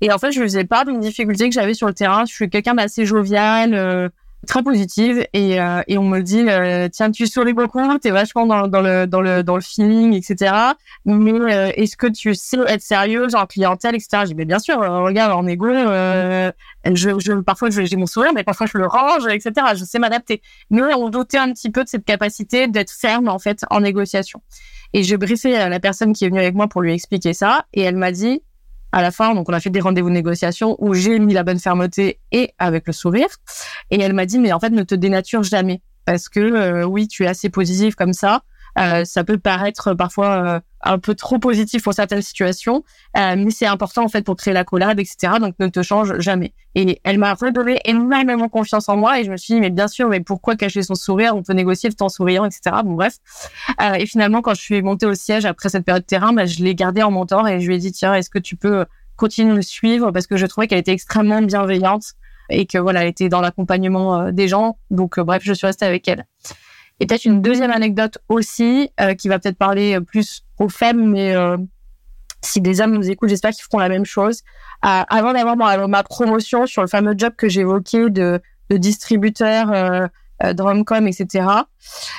[0.00, 2.24] et en fait, je faisais pas d'une difficulté que j'avais sur le terrain.
[2.24, 4.08] Je suis quelqu'un d'assez jovial, euh,
[4.46, 8.46] très positive, et, euh, et on me dit euh, tiens, tu souris beaucoup, t'es vachement
[8.46, 10.54] dans, dans le dans le dans le feeling, etc.
[11.04, 14.24] Mais est-ce que tu sais être sérieuse en clientèle, etc.
[14.26, 16.52] J'ai mais bien sûr, regarde en égo, je,
[16.94, 19.66] je parfois j'ai mon sourire, mais parfois je le range, etc.
[19.74, 20.42] Je sais m'adapter.
[20.70, 24.42] Mais on doutait un petit peu de cette capacité d'être ferme en fait en négociation.
[24.92, 27.82] Et j'ai briefé la personne qui est venue avec moi pour lui expliquer ça, et
[27.82, 28.42] elle m'a dit
[28.92, 29.34] à la fin.
[29.34, 32.52] Donc, on a fait des rendez-vous de négociation où j'ai mis la bonne fermeté et
[32.58, 33.28] avec le sourire.
[33.90, 35.82] Et elle m'a dit, mais en fait, ne te dénature jamais.
[36.04, 38.42] Parce que euh, oui, tu es assez positive comme ça.
[38.78, 42.84] Euh, ça peut paraître parfois euh, un peu trop positif pour certaines situations,
[43.16, 45.34] euh, mais c'est important en fait pour créer la collab, etc.
[45.40, 46.54] Donc ne te change jamais.
[46.74, 49.88] Et elle m'a redonné énormément confiance en moi et je me suis dit mais bien
[49.88, 51.34] sûr, mais pourquoi cacher son sourire?
[51.36, 52.76] On peut négocier le en souriant, etc.
[52.84, 53.16] Bon bref.
[53.98, 56.62] et finalement, quand je suis montée au siège après cette période de terrain, bah, je
[56.62, 59.50] l'ai gardé en mentor et je lui ai dit tiens, est-ce que tu peux continuer
[59.50, 60.12] de le suivre?
[60.12, 62.14] Parce que je trouvais qu'elle était extrêmement bienveillante
[62.48, 64.78] et que voilà, elle était dans l'accompagnement des gens.
[64.90, 66.26] Donc bref, je suis restée avec elle.
[67.00, 71.10] Et peut-être une deuxième anecdote aussi, euh, qui va peut-être parler euh, plus aux femmes,
[71.10, 71.56] mais euh,
[72.42, 74.42] si des hommes nous écoutent, j'espère qu'ils feront la même chose.
[74.82, 80.08] avant d'avoir ma, promotion sur le fameux job que j'évoquais de, de distributeur, euh,
[80.54, 81.46] Drumcom, etc.,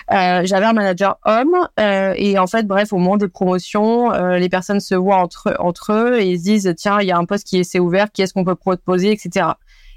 [0.09, 1.55] j'avais un manager homme.
[1.79, 6.19] et en fait, bref, au moment des promotions, les personnes se voient entre, entre eux
[6.19, 8.35] et ils se disent, tiens, il y a un poste qui est ouvert, qui est-ce
[8.35, 9.47] qu'on peut proposer, etc.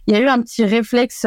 [0.06, 1.26] Il y a eu un petit réflexe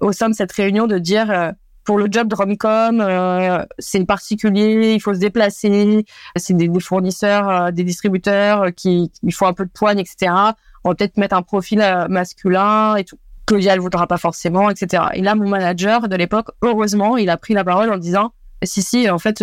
[0.00, 1.52] au sein de cette réunion de dire
[1.90, 6.04] pour le job de Romcom, euh, c'est particulier, il faut se déplacer,
[6.36, 10.30] c'est des, fournisseurs, euh, des distributeurs euh, qui il faut un peu de poigne, etc.
[10.84, 13.18] On va peut-être mettre un profil masculin et tout.
[13.44, 15.02] Claudia, elle voudra pas forcément, etc.
[15.14, 18.82] Et là, mon manager de l'époque, heureusement, il a pris la parole en disant si
[18.82, 19.42] si en fait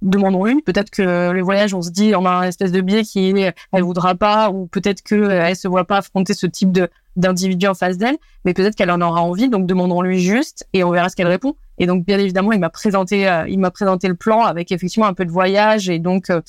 [0.00, 3.34] demandons-lui peut-être que le voyage on se dit on a un espèce de biais qui
[3.72, 7.66] elle voudra pas ou peut-être que elle se voit pas affronter ce type de d'individu
[7.66, 11.10] en face d'elle mais peut-être qu'elle en aura envie donc demandons-lui juste et on verra
[11.10, 14.14] ce qu'elle répond et donc, bien évidemment, il m'a présenté, euh, il m'a présenté le
[14.14, 15.88] plan avec effectivement un peu de voyage.
[15.88, 16.40] Et donc, euh,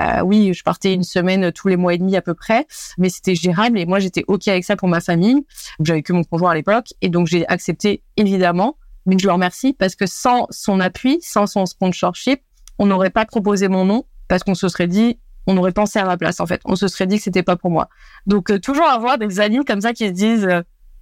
[0.00, 2.66] euh, oui, je partais une semaine tous les mois et demi à peu près,
[2.98, 3.78] mais c'était gérable.
[3.78, 5.44] Et moi, j'étais ok avec ça pour ma famille.
[5.80, 8.76] J'avais que mon conjoint à l'époque, et donc j'ai accepté évidemment.
[9.06, 12.40] Mais je le remercie parce que sans son appui, sans son sponsorship,
[12.78, 16.04] on n'aurait pas proposé mon nom parce qu'on se serait dit, on aurait pensé à
[16.04, 16.60] ma place en fait.
[16.64, 17.88] On se serait dit que c'était pas pour moi.
[18.26, 20.48] Donc toujours avoir des amis comme ça qui se disent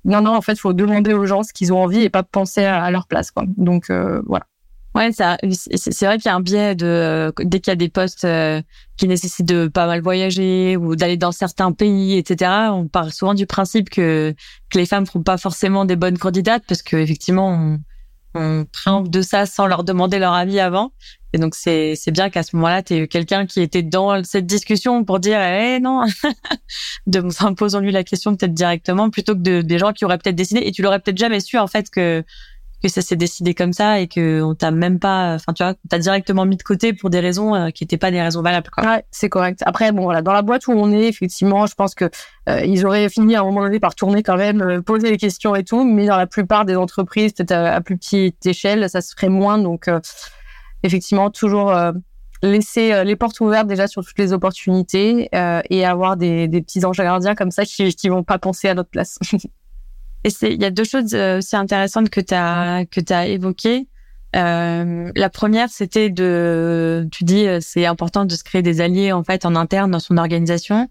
[0.04, 2.22] non, non, en fait, il faut demander aux gens ce qu'ils ont envie et pas
[2.22, 3.30] penser à, leur place.
[3.30, 3.44] Quoi.
[3.56, 4.46] Donc, euh, voilà.
[4.94, 7.88] Ouais, ça, c'est vrai qu'il y a un biais de dès qu'il y a des
[7.88, 8.62] postes euh,
[8.96, 12.68] qui nécessitent de pas mal voyager ou d'aller dans certains pays, etc.
[12.70, 14.36] On part souvent du principe que
[14.70, 17.76] que les femmes font pas forcément des bonnes candidates parce que effectivement
[18.34, 18.64] on
[19.02, 20.92] de ça sans leur demander leur avis avant.
[21.32, 24.46] Et donc c'est c'est bien qu'à ce moment-là, tu eu quelqu'un qui était dans cette
[24.46, 26.04] discussion pour dire eh non,
[27.06, 30.18] de en posant lui la question peut-être directement plutôt que de, des gens qui auraient
[30.18, 32.24] peut-être décidé et tu l'aurais peut-être jamais su en fait que
[32.84, 35.72] que ça s'est décidé comme ça et que on t'a même pas, enfin tu vois,
[35.88, 38.68] t'as directement mis de côté pour des raisons euh, qui n'étaient pas des raisons valables.
[38.68, 38.84] Quoi.
[38.84, 39.60] Ouais, c'est correct.
[39.64, 42.10] Après bon voilà, dans la boîte où on est, effectivement, je pense que
[42.50, 45.16] euh, ils auraient fini à un moment donné par tourner quand même, euh, poser les
[45.16, 49.00] questions et tout, mais dans la plupart des entreprises, peut-être à, plus petite échelle, ça
[49.00, 49.56] se ferait moins.
[49.56, 49.88] Donc
[50.82, 51.74] effectivement, toujours
[52.42, 57.34] laisser les portes ouvertes déjà sur toutes les opportunités et avoir des, petits anges gardiens
[57.34, 59.18] comme ça qui, qui vont pas penser à notre place.
[60.24, 63.26] Et il y a deux choses euh, aussi intéressantes que tu as que tu as
[63.26, 63.88] évoquées.
[64.34, 69.12] Euh, la première, c'était de, tu dis, euh, c'est important de se créer des alliés
[69.12, 70.88] en fait en interne dans son organisation.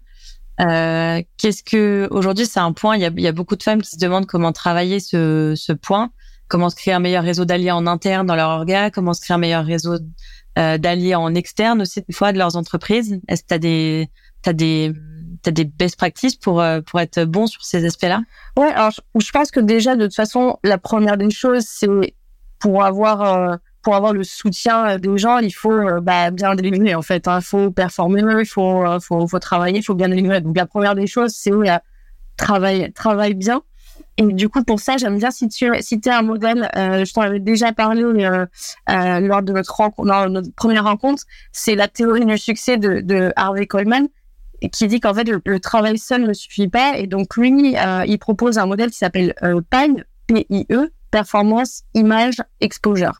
[0.60, 2.96] Euh, qu'est-ce que aujourd'hui, c'est un point.
[2.96, 5.72] Il y a, y a beaucoup de femmes qui se demandent comment travailler ce, ce
[5.72, 6.10] point,
[6.48, 9.34] comment se créer un meilleur réseau d'alliés en interne dans leur orga, comment se créer
[9.34, 9.96] un meilleur réseau
[10.58, 13.20] euh, d'alliés en externe aussi des fois de leurs entreprises?
[13.28, 14.10] Est-ce que tu as des,
[14.42, 14.92] t'as des
[15.42, 18.22] t'as des best practices pour euh, pour être bon sur ces aspects-là?
[18.56, 21.88] Ouais, alors je, pense que déjà de toute façon la première des choses c'est
[22.58, 26.94] pour avoir euh, pour avoir le soutien des gens, il faut euh, bah, bien délivrer
[26.94, 27.24] en fait.
[27.26, 27.40] Il hein.
[27.40, 30.40] faut performer, il faut, faut faut travailler, il faut bien délivrer.
[30.40, 31.78] Donc la première des choses c'est euh,
[32.36, 33.62] travaille travaille bien.
[34.16, 36.68] Et du coup, pour ça, j'aime bien citer, citer un modèle.
[36.76, 38.46] Euh, je t'en avais déjà parlé euh,
[38.86, 41.24] lors de notre, rencontre, notre première rencontre.
[41.52, 44.08] C'est la théorie du succès de Harvey Coleman
[44.72, 48.18] qui dit qu'en fait le, travail seul ne suffit pas et donc lui euh, il
[48.18, 53.18] propose un modèle qui s'appelle euh, PIE P-I-E performance image exposure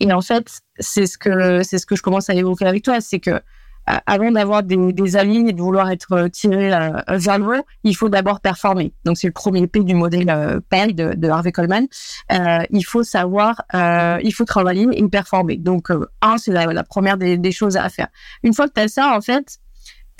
[0.00, 3.00] et en fait c'est ce que c'est ce que je commence à évoquer avec toi
[3.00, 3.40] c'est que
[3.88, 7.46] euh, avant d'avoir des, des alliés et de vouloir être euh, tiré euh, vers le
[7.46, 8.92] haut, il faut d'abord performer.
[9.04, 11.86] Donc c'est le premier P du modèle euh, de, de, Harvey Coleman.
[12.30, 15.56] Euh, il faut savoir, il faut travailler et performer.
[15.56, 15.88] Donc
[16.20, 18.08] un, c'est la, la, première des, des, choses à faire.
[18.42, 19.58] Une fois que tu as ça, en fait,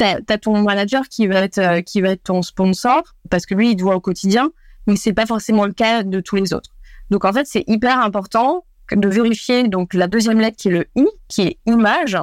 [0.00, 3.72] t'as as ton manager qui va être euh, qui va ton sponsor parce que lui
[3.72, 4.50] il te voit au quotidien,
[4.86, 6.70] mais c'est pas forcément le cas de tous les autres.
[7.10, 10.86] Donc en fait c'est hyper important de vérifier donc la deuxième lettre qui est le
[10.96, 12.16] i qui est image,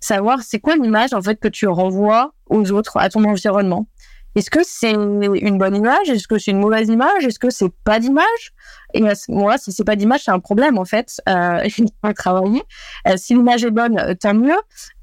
[0.00, 3.88] savoir c'est quoi l'image en que tu renvoies aux autres à ton environnement.
[4.34, 6.08] Est-ce que c'est une bonne image?
[6.08, 7.24] Est-ce que c'est une mauvaise image?
[7.24, 8.52] Est-ce que c'est pas d'image?
[8.94, 11.20] Et moi, si c'est pas d'image, c'est un problème en fait.
[11.28, 12.62] Euh, il faut travailler.
[13.06, 14.56] Euh, si l'image est bonne, euh, tant mieux.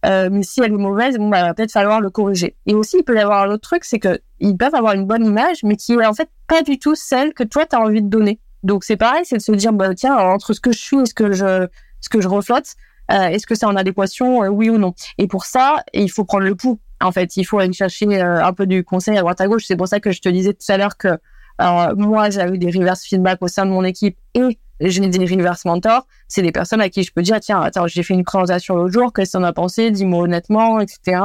[0.05, 2.55] Euh, mais si elle est mauvaise, bon, bah, va peut-être falloir le corriger.
[2.65, 5.05] Et aussi, il peut y avoir un autre truc, c'est que ils peuvent avoir une
[5.05, 7.79] bonne image, mais qui est en fait pas du tout celle que toi tu as
[7.79, 8.39] envie de donner.
[8.63, 11.05] Donc c'est pareil, c'est de se dire bah tiens entre ce que je suis et
[11.05, 11.67] ce que je
[12.01, 12.75] ce que je reflote,
[13.11, 14.93] euh, est-ce que c'est en adéquation, euh, oui ou non?
[15.17, 16.79] Et pour ça, il faut prendre le pouls.
[17.05, 19.63] En fait, il faut aller chercher euh, un peu du conseil à droite à gauche.
[19.65, 21.17] C'est pour ça que je te disais tout à l'heure que
[21.95, 26.05] moi, j'avais des reverse feedback au sein de mon équipe et j'ai des reverse mentors.
[26.27, 28.91] C'est des personnes à qui je peux dire, tiens, attends, j'ai fait une présentation l'autre
[28.91, 29.89] jour, qu'est-ce qu'on a pensé?
[29.89, 31.21] Dis-moi honnêtement, etc.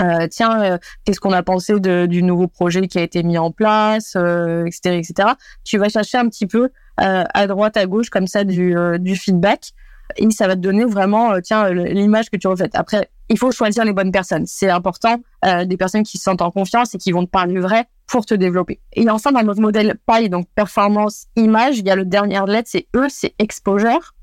[0.00, 4.14] Euh, tiens, qu'est-ce qu'on a pensé du nouveau projet qui a été mis en place,
[4.16, 5.28] euh, etc., etc.
[5.62, 9.14] Tu vas chercher un petit peu euh, à droite, à gauche, comme ça, du, du
[9.14, 9.72] feedback
[10.16, 12.74] et ça va te donner vraiment, euh, tiens, l'image que tu reflètes.
[12.74, 14.46] Après, il faut choisir les bonnes personnes.
[14.46, 17.58] C'est important, euh, des personnes qui se sentent en confiance et qui vont te parler
[17.58, 18.80] vrai pour te développer.
[18.92, 22.68] Et enfin, dans notre modèle PAI, donc performance image, il y a le dernier lettre,
[22.70, 24.14] c'est E, c'est exposure.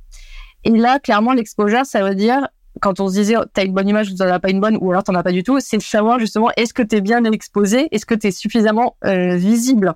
[0.64, 2.48] Et là, clairement, l'exposure, ça veut dire
[2.80, 4.92] quand on se disait t'as une bonne image ou t'en as pas une bonne ou
[4.92, 7.88] alors t'en as pas du tout, c'est de savoir justement est-ce que t'es bien exposé,
[7.92, 9.94] est-ce que t'es suffisamment euh, visible.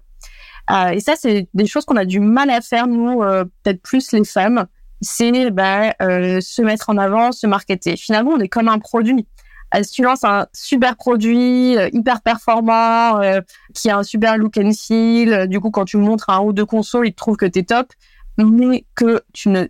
[0.72, 3.82] Euh, et ça, c'est des choses qu'on a du mal à faire nous, euh, peut-être
[3.82, 4.66] plus les femmes
[5.02, 7.96] c'est bah, euh, se mettre en avant, se marketer.
[7.98, 9.28] Finalement, on est comme un produit.
[9.76, 13.20] Euh, si tu lances un super produit euh, hyper performant,
[13.74, 16.64] qui a un super look and feel, du coup, quand tu montres un haut de
[16.64, 17.92] console, il te trouve que tu es top,
[18.38, 19.66] mais que tu ne,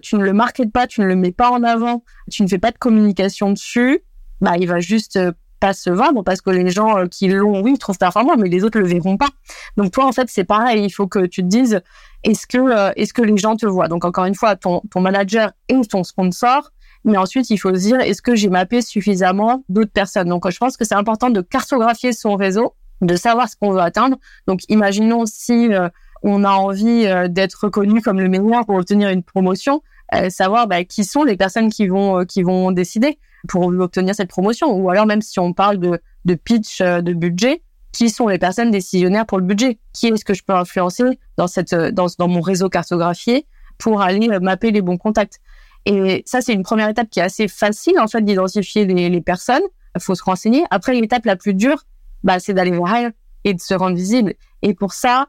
[0.00, 2.58] tu ne le marketes pas, tu ne le mets pas en avant, tu ne fais
[2.58, 4.00] pas de communication dessus,
[4.40, 5.18] bah, il va juste
[5.62, 8.64] pas se vendre parce que les gens euh, qui l'ont, oui, trouvent performant, mais les
[8.64, 9.28] autres le verront pas.
[9.76, 10.84] Donc toi, en fait, c'est pareil.
[10.84, 11.80] Il faut que tu te dises,
[12.24, 13.86] est-ce que, euh, est-ce que les gens te voient?
[13.86, 16.72] Donc encore une fois, ton, ton manager et ton sponsor.
[17.04, 20.28] Mais ensuite, il faut se dire, est-ce que j'ai mappé suffisamment d'autres personnes?
[20.28, 23.80] Donc je pense que c'est important de cartographier son réseau, de savoir ce qu'on veut
[23.80, 24.16] atteindre.
[24.48, 25.88] Donc imaginons si euh,
[26.24, 29.82] on a envie d'être reconnu comme le meilleur pour obtenir une promotion,
[30.28, 34.72] savoir bah, qui sont les personnes qui vont qui vont décider pour obtenir cette promotion.
[34.72, 38.38] Ou alors même si on parle de, de pitch euh, de budget, qui sont les
[38.38, 39.78] personnes décisionnaires pour le budget?
[39.92, 43.46] Qui est-ce que je peux influencer dans cette dans, dans mon réseau cartographié
[43.78, 45.40] pour aller euh, mapper les bons contacts?
[45.84, 49.20] Et ça, c'est une première étape qui est assez facile, en fait, d'identifier les, les
[49.20, 49.62] personnes.
[49.96, 50.64] Il faut se renseigner.
[50.70, 51.82] Après, l'étape la plus dure,
[52.22, 52.96] bah, c'est d'aller voir
[53.44, 54.34] et de se rendre visible.
[54.62, 55.26] Et pour ça,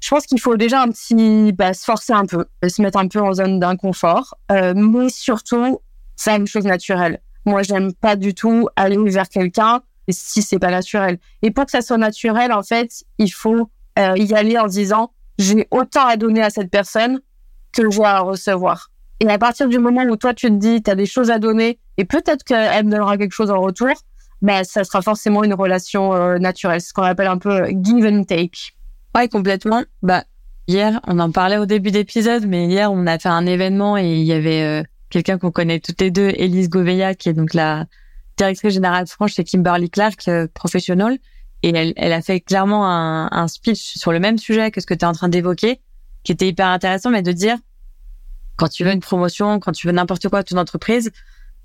[0.00, 3.08] je pense qu'il faut déjà un petit, bah, se forcer un peu, se mettre un
[3.08, 5.80] peu en zone d'inconfort, euh, mais surtout
[6.16, 7.20] faire une chose naturelle.
[7.44, 11.18] Moi, j'aime pas du tout aller vers quelqu'un si c'est pas naturel.
[11.42, 15.12] Et pour que ça soit naturel, en fait, il faut euh, y aller en disant
[15.38, 17.20] j'ai autant à donner à cette personne
[17.72, 18.90] que j'ai à recevoir.
[19.20, 21.38] Et à partir du moment où toi tu te dis tu as des choses à
[21.38, 23.92] donner et peut-être qu'elle me donnera quelque chose en retour,
[24.42, 28.24] ben ça sera forcément une relation euh, naturelle, ce qu'on appelle un peu give and
[28.24, 28.72] take.
[29.16, 29.82] Ouais, complètement.
[30.02, 30.24] Bah
[30.68, 34.12] hier, on en parlait au début d'épisode, mais hier on a fait un événement et
[34.12, 37.54] il y avait euh, quelqu'un qu'on connaît toutes les deux, Elise Gouveia, qui est donc
[37.54, 37.86] la
[38.36, 41.18] directrice générale de France chez Kimberly Clark euh, Professional,
[41.62, 44.86] et elle, elle, a fait clairement un, un speech sur le même sujet que ce
[44.86, 45.80] que tu es en train d'évoquer,
[46.22, 47.56] qui était hyper intéressant, mais de dire
[48.56, 51.10] quand tu veux une promotion, quand tu veux n'importe quoi à ton entreprise,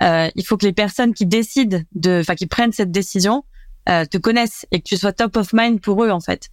[0.02, 3.44] euh, il faut que les personnes qui décident de, enfin qui prennent cette décision,
[3.90, 6.50] euh, te connaissent et que tu sois top of mind pour eux en fait.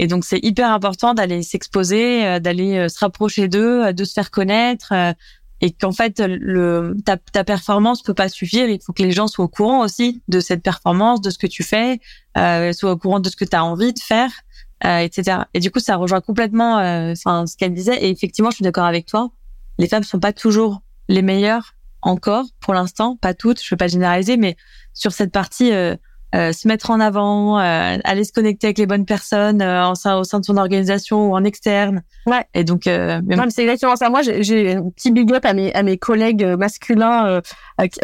[0.00, 4.04] Et donc c'est hyper important d'aller s'exposer, euh, d'aller euh, se rapprocher d'eux, euh, de
[4.04, 4.94] se faire connaître,
[5.60, 8.68] et qu'en fait le ta, ta performance peut pas suffire.
[8.68, 11.46] Il faut que les gens soient au courant aussi de cette performance, de ce que
[11.46, 12.00] tu fais,
[12.36, 14.30] euh, soient au courant de ce que tu as envie de faire,
[14.82, 15.42] etc.
[15.54, 16.76] Et du coup ça rejoint complètement,
[17.10, 18.02] enfin ce qu'elle disait.
[18.02, 19.30] Et effectivement je suis d'accord avec toi.
[19.78, 23.88] Les femmes sont pas toujours les meilleures encore pour l'instant, pas toutes, je veux pas
[23.88, 24.56] généraliser, mais
[24.94, 25.70] sur cette partie,
[26.34, 29.94] euh, euh, se mettre en avant, euh, aller se connecter avec les bonnes personnes au
[29.94, 32.02] sein de son organisation ou en externe.
[32.26, 32.44] Ouais.
[32.54, 34.10] Et donc, c'est exactement ça.
[34.10, 37.40] Moi, j'ai un petit big up à mes à mes collègues masculins.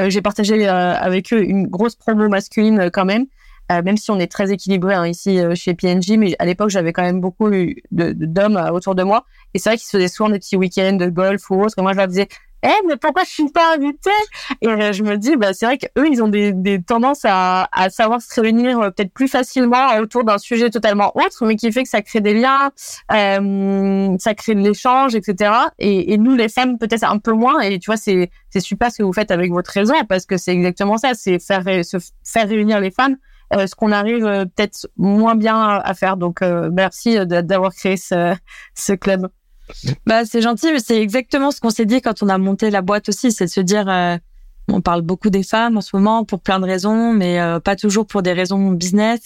[0.09, 3.27] j'ai partagé avec eux une grosse promo masculine quand même.
[3.71, 7.03] même si on est très équilibré hein, ici chez PNG, mais à l'époque j'avais quand
[7.03, 7.51] même beaucoup
[7.91, 11.07] d'hommes autour de moi, et c'est vrai qu'ils se faisaient souvent des petits week-ends de
[11.07, 11.75] golf ou autre.
[11.79, 12.29] Et moi je leur disais,
[12.63, 14.11] eh mais pourquoi je suis pas invitée?
[14.63, 17.69] Et euh, je me dis bah c'est vrai qu'eux ils ont des, des tendances à,
[17.73, 21.71] à savoir se réunir euh, peut-être plus facilement autour d'un sujet totalement autre, mais qui
[21.71, 22.71] fait que ça crée des liens,
[23.13, 25.53] euh, ça crée de l'échange, etc.
[25.79, 27.61] Et, et, nous les femmes peut-être un peu moins.
[27.61, 30.37] Et tu vois c'est c'est super ce que vous faites avec votre réseau parce que
[30.37, 33.17] c'est exactement ça, c'est faire se faire réunir les femmes.
[33.55, 36.17] Euh, ce qu'on arrive peut-être moins bien à faire.
[36.17, 36.41] Donc
[36.73, 38.35] merci d'avoir créé ce,
[38.75, 39.29] ce club.
[40.07, 42.83] Bah, c'est gentil, mais c'est exactement ce qu'on s'est dit quand on a monté la
[42.83, 44.17] boîte aussi, c'est de se dire, euh,
[44.69, 47.77] on parle beaucoup des femmes en ce moment pour plein de raisons, mais euh, pas
[47.77, 49.21] toujours pour des raisons business.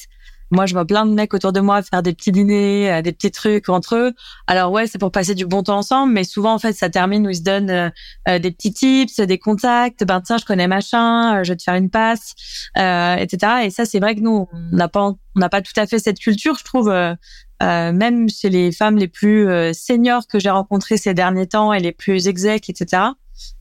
[0.53, 3.13] Moi, je vois plein de mecs autour de moi faire des petits dîners, euh, des
[3.13, 4.13] petits trucs entre eux.
[4.49, 7.25] Alors ouais, c'est pour passer du bon temps ensemble, mais souvent en fait, ça termine
[7.25, 7.93] où ils se donnent
[8.27, 10.03] des petits tips, des contacts.
[10.05, 12.35] Ben tiens, je connais machin, je vais te faire une passe,
[12.75, 13.63] etc.
[13.65, 16.01] Et ça, c'est vrai que nous, on n'a pas, on n'a pas tout à fait
[16.01, 16.93] cette culture, je trouve.
[17.63, 21.75] Euh, même chez les femmes les plus euh, seniors que j'ai rencontrées ces derniers temps
[21.75, 23.03] et les plus execs, etc.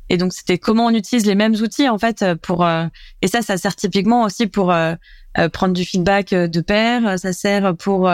[0.07, 2.85] Et donc c'était comment on utilise les mêmes outils en fait pour euh,
[3.21, 4.73] et ça ça sert typiquement aussi pour
[5.53, 8.09] prendre du feedback de pair, ça sert pour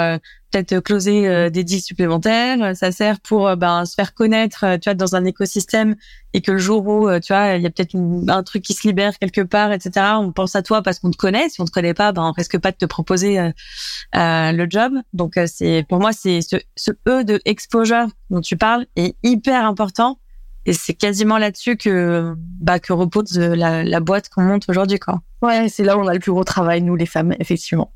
[0.64, 2.76] peut-être closer euh, des deals supplémentaires.
[2.76, 5.96] Ça sert pour euh, ben, se faire connaître, euh, tu vois, dans un écosystème
[6.34, 8.86] et que le jour où, tu vois, il y a peut-être un truc qui se
[8.86, 10.06] libère quelque part, etc.
[10.20, 11.48] On pense à toi parce qu'on te connaît.
[11.48, 13.52] Si on te connaît pas, ben on risque pas de te proposer
[14.14, 14.92] le job.
[15.14, 19.64] Donc c'est pour moi c'est ce, ce E de exposure dont tu parles est hyper
[19.64, 20.20] important
[20.66, 25.22] et c'est quasiment là-dessus que bah que repose la, la boîte qu'on monte aujourd'hui quoi.
[25.42, 27.94] Ouais, c'est là où on a le plus gros travail nous les femmes effectivement.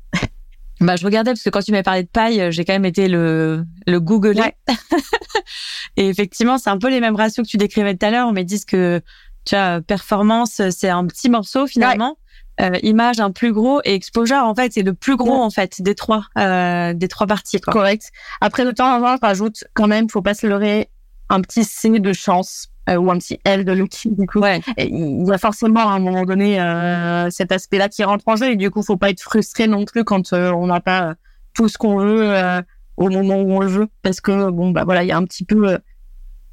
[0.80, 3.08] Bah, je regardais parce que quand tu m'as parlé de paille, j'ai quand même été
[3.08, 4.54] le, le googler.
[5.96, 8.28] et effectivement, c'est un peu les mêmes ratios que tu décrivais tout à l'heure.
[8.28, 9.02] On me dit que,
[9.44, 12.16] tu as performance, c'est un petit morceau finalement.
[12.60, 15.80] Euh, image un plus gros et exposure en fait c'est le plus gros en fait
[15.80, 17.72] des trois euh, des trois parties quoi.
[17.72, 18.10] correct
[18.42, 20.90] après de temps en temps je rajoute quand même faut pas se leurrer
[21.30, 24.40] un petit signe de chance euh, ou un petit L de Lucky du coup.
[24.40, 24.60] Ouais.
[24.78, 28.52] il y a forcément à un moment donné euh, cet aspect-là qui rentre en jeu
[28.52, 31.14] et du coup faut pas être frustré non plus quand euh, on n'a pas
[31.52, 32.62] tout ce qu'on veut
[32.96, 35.24] au moment où on le veut parce que bon bah voilà il y a un
[35.24, 35.78] petit peu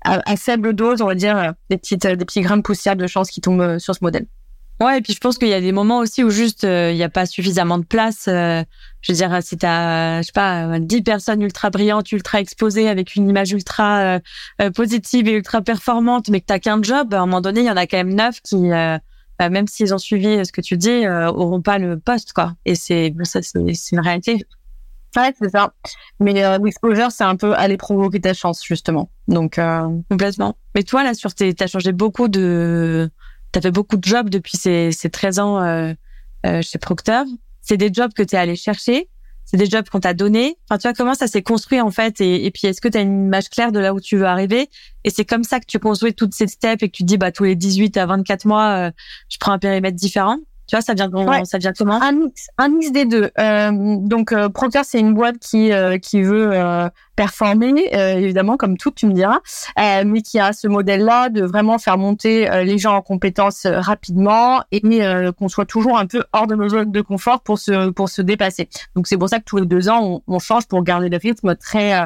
[0.03, 3.29] à, faible dose on va dire des petites des petits grains de poussière de chance
[3.29, 4.25] qui tombent sur ce modèle.
[4.81, 7.03] Ouais, et puis je pense qu'il y a des moments aussi où juste il n'y
[7.03, 8.27] a pas suffisamment de place
[9.07, 13.15] je veux dire, si t'as, je sais pas, 10 personnes ultra brillantes, ultra exposées, avec
[13.15, 14.19] une image ultra euh,
[14.61, 17.65] euh, positive et ultra performante, mais que t'as qu'un job, à un moment donné, il
[17.65, 18.97] y en a quand même neuf qui, euh,
[19.39, 22.55] bah, même s'ils ont suivi ce que tu dis, auront pas le poste, quoi.
[22.65, 23.59] Et c'est, ça, c'est,
[23.93, 24.45] une réalité.
[25.15, 25.73] Ouais, c'est ça.
[26.19, 29.09] Mais euh, l'exposure, c'est un peu aller provoquer ta chance, justement.
[29.29, 29.57] Donc,
[30.09, 30.57] complètement.
[30.75, 33.09] Mais toi, là, sur tes, t'as changé beaucoup de,
[33.53, 35.95] t'as fait beaucoup de jobs depuis ces, ces 13 ans
[36.61, 37.23] chez Procter
[37.67, 39.09] c'est des jobs que tu es allé chercher.
[39.45, 40.57] c'est des jobs qu'on t'a donnés.
[40.69, 43.01] Enfin, tu vois comment ça s'est construit en fait, et, puis est-ce que tu as
[43.01, 44.69] une image claire de là où tu veux arriver?
[45.03, 47.31] Et c'est comme ça que tu construis toutes ces steps et que tu dis bah
[47.31, 48.91] tous les 18 à 24 mois, euh,
[49.29, 50.37] je prends un périmètre différent.
[50.67, 52.01] Tu vois, ça vient comment Ça vient comment?
[52.01, 53.31] Un mix, un mix des deux.
[53.39, 58.77] Euh, donc, euh, Procter, c'est une boîte qui euh, qui veut euh, performer, évidemment, comme
[58.77, 59.39] tout, tu me diras,
[60.05, 64.81] mais qui a ce modèle-là de vraiment faire monter les gens en compétences rapidement et
[65.31, 68.21] qu'on soit toujours un peu hors de nos zones de confort pour se pour se
[68.21, 68.69] dépasser.
[68.95, 71.17] Donc, c'est pour ça que tous les deux ans, on, on change pour garder le
[71.17, 72.05] rythme très euh,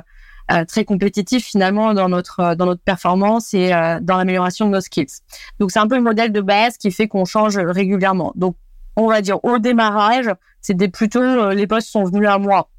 [0.67, 4.81] très compétitif finalement dans notre euh, dans notre performance et euh, dans l'amélioration de nos
[4.81, 5.21] skills.
[5.59, 8.33] Donc c'est un peu le modèle de base qui fait qu'on change régulièrement.
[8.35, 8.55] Donc
[8.95, 10.29] on va dire au démarrage,
[10.61, 12.69] c'était plutôt les postes sont venus à moi.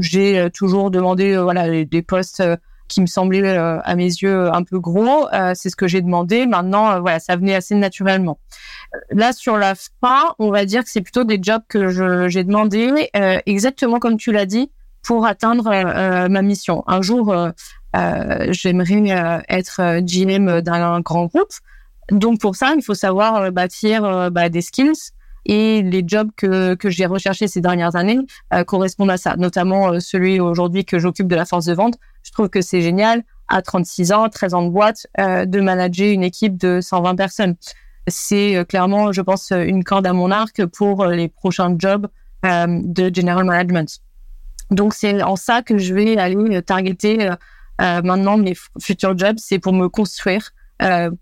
[0.00, 2.42] J'ai toujours demandé voilà des postes
[2.88, 5.28] qui me semblaient à mes yeux un peu gros.
[5.54, 6.46] c'est ce que j'ai demandé.
[6.46, 8.38] Maintenant, voilà, ça venait assez naturellement.
[9.10, 13.10] Là, sur la fin, on va dire que c'est plutôt des jobs que j'ai demandé,
[13.44, 14.70] exactement comme tu l'as dit,
[15.02, 16.84] pour atteindre euh, ma mission.
[16.86, 17.50] Un jour, euh,
[17.96, 21.52] euh, j'aimerais être GM d'un grand groupe.
[22.10, 25.12] Donc pour ça, il faut savoir bâtir bah, des skills
[25.44, 28.18] et les jobs que, que j'ai recherchés ces dernières années
[28.66, 31.98] correspondent à ça, notamment celui aujourd'hui que j'occupe de la force de vente.
[32.22, 36.24] Je trouve que c'est génial, à 36 ans, 13 ans de boîte, de manager une
[36.24, 37.54] équipe de 120 personnes.
[38.08, 42.08] C'est clairement, je pense, une corde à mon arc pour les prochains jobs
[42.44, 44.00] de general management.
[44.72, 47.34] Donc c'est en ça que je vais aller euh, targeter euh,
[47.80, 50.50] euh, maintenant mes futurs jobs, c'est pour me construire,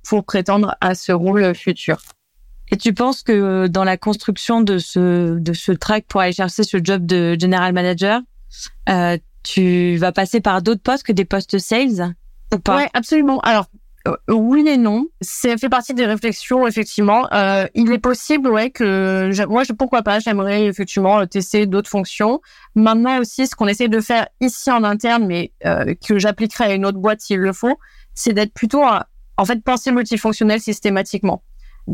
[0.08, 2.00] pour prétendre à ce rôle futur.
[2.72, 6.62] Et tu penses que dans la construction de ce de ce track pour aller chercher
[6.62, 8.20] ce job de general manager,
[9.42, 12.14] tu vas passer par d'autres postes que des postes sales
[12.54, 12.76] ou pas?
[12.76, 13.40] Ouais, absolument.
[13.40, 13.78] Alors euh,
[14.28, 15.06] oui et non.
[15.20, 17.30] Ça fait partie des réflexions, effectivement.
[17.32, 22.40] Euh, il est possible, ouais, que moi, je, pourquoi pas, j'aimerais effectivement tester d'autres fonctions.
[22.74, 26.74] Maintenant aussi, ce qu'on essaie de faire ici en interne, mais euh, que j'appliquerai à
[26.74, 27.78] une autre boîte s'il le faut,
[28.14, 28.82] c'est d'être plutôt,
[29.36, 31.42] en fait, penser multifonctionnel systématiquement.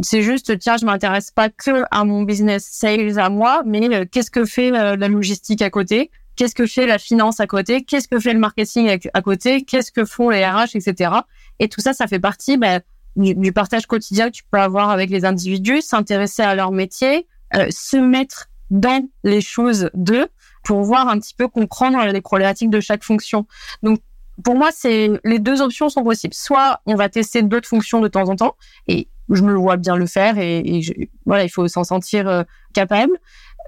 [0.03, 4.05] C'est juste, tiens, je m'intéresse pas que à mon business sales à moi, mais euh,
[4.11, 6.11] qu'est-ce que fait la logistique à côté?
[6.37, 7.83] Qu'est-ce que fait la finance à côté?
[7.83, 9.65] Qu'est-ce que fait le marketing à côté?
[9.65, 11.11] Qu'est-ce que font les RH, etc.
[11.59, 12.81] Et tout ça, ça fait partie bah,
[13.17, 17.67] du, partage quotidien que tu peux avoir avec les individus, s'intéresser à leur métier, euh,
[17.71, 20.27] se mettre dans les choses d'eux
[20.65, 23.47] pour voir un petit peu comprendre les problématiques de chaque fonction.
[23.83, 24.01] Donc,
[24.45, 26.35] pour moi, c'est les deux options sont possibles.
[26.35, 29.97] Soit on va tester d'autres fonctions de temps en temps, et je me vois bien
[29.97, 30.83] le faire, et,
[31.25, 32.43] voilà, il faut s'en sentir euh,
[32.75, 33.13] capable.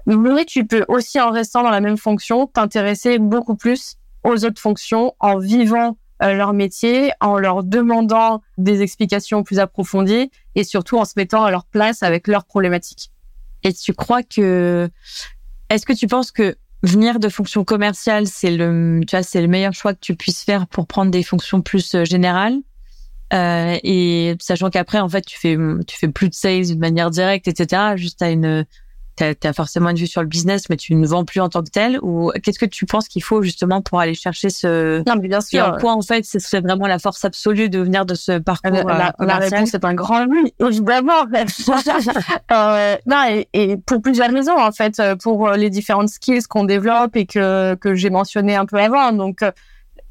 [0.05, 4.61] Mais tu peux aussi, en restant dans la même fonction, t'intéresser beaucoup plus aux autres
[4.61, 11.05] fonctions en vivant leur métier en leur demandant des explications plus approfondies et surtout en
[11.05, 13.11] se mettant à leur place avec leurs problématiques.
[13.63, 14.89] Et tu crois que
[15.69, 19.47] est-ce que tu penses que venir de fonctions commerciales, c'est le tu vois c'est le
[19.47, 22.57] meilleur choix que tu puisses faire pour prendre des fonctions plus euh, générales?
[23.31, 25.55] Euh, et sachant qu'après en fait tu fais
[25.85, 28.65] tu fais plus de sales de manière directe etc juste à une
[29.19, 31.63] tu as, forcément une vue sur le business, mais tu ne vends plus en tant
[31.63, 34.99] que tel Ou qu'est-ce que tu penses qu'il faut justement pour aller chercher ce...
[35.07, 35.77] Non, mais bien sûr.
[35.79, 39.09] Quoi, en fait, ce serait vraiment la force absolue de venir de ce parcours La,
[39.19, 41.25] euh, la réponse est un grand oui, évidemment.
[42.51, 46.63] euh, non, et, et, pour plusieurs raisons, en fait, euh, pour les différentes skills qu'on
[46.63, 49.11] développe et que, que j'ai mentionné un peu avant.
[49.11, 49.51] Donc, euh,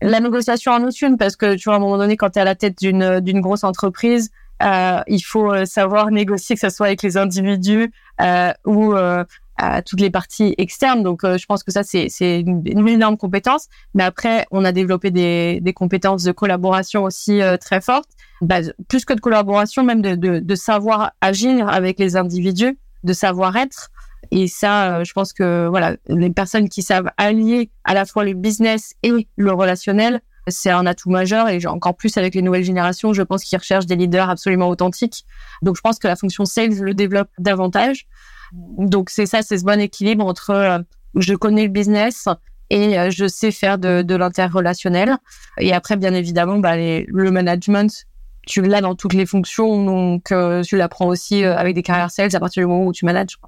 [0.00, 2.42] la négociation en une, parce que, tu vois, à un moment donné, quand tu es
[2.42, 4.30] à la tête d'une d'une grosse entreprise,
[4.62, 9.24] euh, il faut euh, savoir négocier, que ce soit avec les individus euh, ou euh,
[9.56, 11.02] à toutes les parties externes.
[11.02, 13.66] Donc, je pense que ça, c'est, c'est une, énorme compétence.
[13.94, 18.08] Mais après, on a développé des, des compétences de collaboration aussi très fortes.
[18.40, 23.12] Bah, plus que de collaboration, même de, de, de, savoir agir avec les individus, de
[23.12, 23.90] savoir être.
[24.30, 28.34] Et ça, je pense que voilà, les personnes qui savent allier à la fois le
[28.34, 30.20] business et le relationnel,
[30.50, 33.86] c'est un atout majeur et encore plus avec les nouvelles générations, je pense qu'ils recherchent
[33.86, 35.24] des leaders absolument authentiques.
[35.62, 38.06] Donc je pense que la fonction sales le développe davantage.
[38.52, 40.78] Donc c'est ça, c'est ce bon équilibre entre euh,
[41.14, 42.28] je connais le business
[42.70, 45.16] et euh, je sais faire de, l'interrelationnel.
[45.58, 48.06] Et après, bien évidemment, bah, le management,
[48.46, 52.34] tu l'as dans toutes les fonctions, donc euh, tu l'apprends aussi avec des carrières sales
[52.34, 53.38] à partir du moment où tu manages.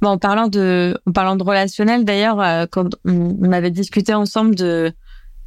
[0.00, 4.54] Bon, en parlant de, en parlant de relationnel, d'ailleurs, quand on, on avait discuté ensemble
[4.54, 4.92] de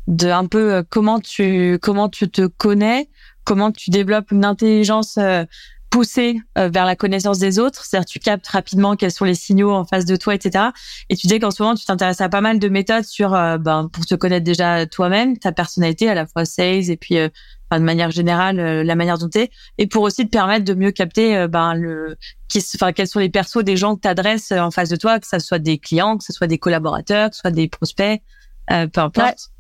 [0.08, 3.10] de un peu euh, comment tu comment tu te connais,
[3.44, 5.44] comment tu développes une intelligence euh,
[5.90, 9.72] poussée euh, vers la connaissance des autres, c'est-à-dire tu captes rapidement quels sont les signaux
[9.72, 10.66] en face de toi, etc.
[11.10, 13.90] Et tu dis qu'en ce moment tu t'intéresses à pas mal de méthodes sur ben
[13.92, 17.18] pour te connaître déjà toi-même, ta personnalité à la fois sales et puis
[17.70, 20.92] enfin, de manière générale, la manière dont t'es, et pour aussi te permettre de mieux
[20.92, 22.18] capter, ben le,
[22.50, 25.28] qui, enfin, quels sont les persos des gens que t'adresses en face de toi, que
[25.28, 28.22] ce soit des clients, que ce soit des collaborateurs, que ce soit des prospects,
[28.68, 29.52] peu importe.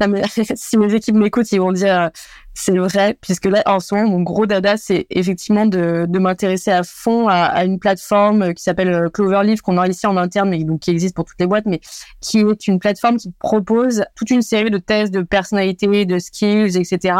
[0.54, 2.08] Si mes équipes m'écoutent, ils vont dire euh,
[2.54, 6.72] c'est vrai, puisque là, en ce moment, mon gros dada, c'est effectivement de, de m'intéresser
[6.72, 10.64] à fond à, une plateforme qui s'appelle euh, Cloverleaf, qu'on a ici en interne, mais
[10.64, 11.80] donc qui existe pour toutes les boîtes, mais
[12.20, 16.76] qui est une plateforme qui propose toute une série de tests de personnalité, de skills,
[16.76, 17.16] etc.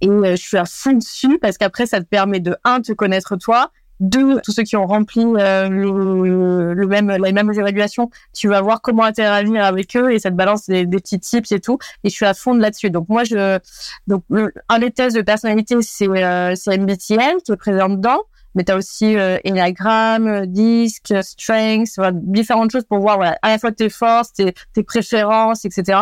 [0.00, 2.92] Et euh, je suis à fond dessus parce qu'après, ça te permet de, un, te
[2.92, 3.70] connaître toi,
[4.00, 8.80] deux, tous ceux qui ont rempli euh, le, même, les mêmes évaluations, tu vas voir
[8.82, 11.78] comment interagir avec eux et ça te balance des, petits tips et tout.
[12.02, 12.90] Et je suis à fond là-dessus.
[12.90, 13.58] Donc moi, je,
[14.06, 14.24] donc
[14.68, 18.22] un des tests de personnalité, c'est euh, MBTI qui est présent dedans.
[18.56, 23.58] Mais tu as aussi euh, Enneagram, Disc, Strengths, différentes choses pour voir voilà, à la
[23.58, 25.98] fois tes forces, tes, tes préférences, etc.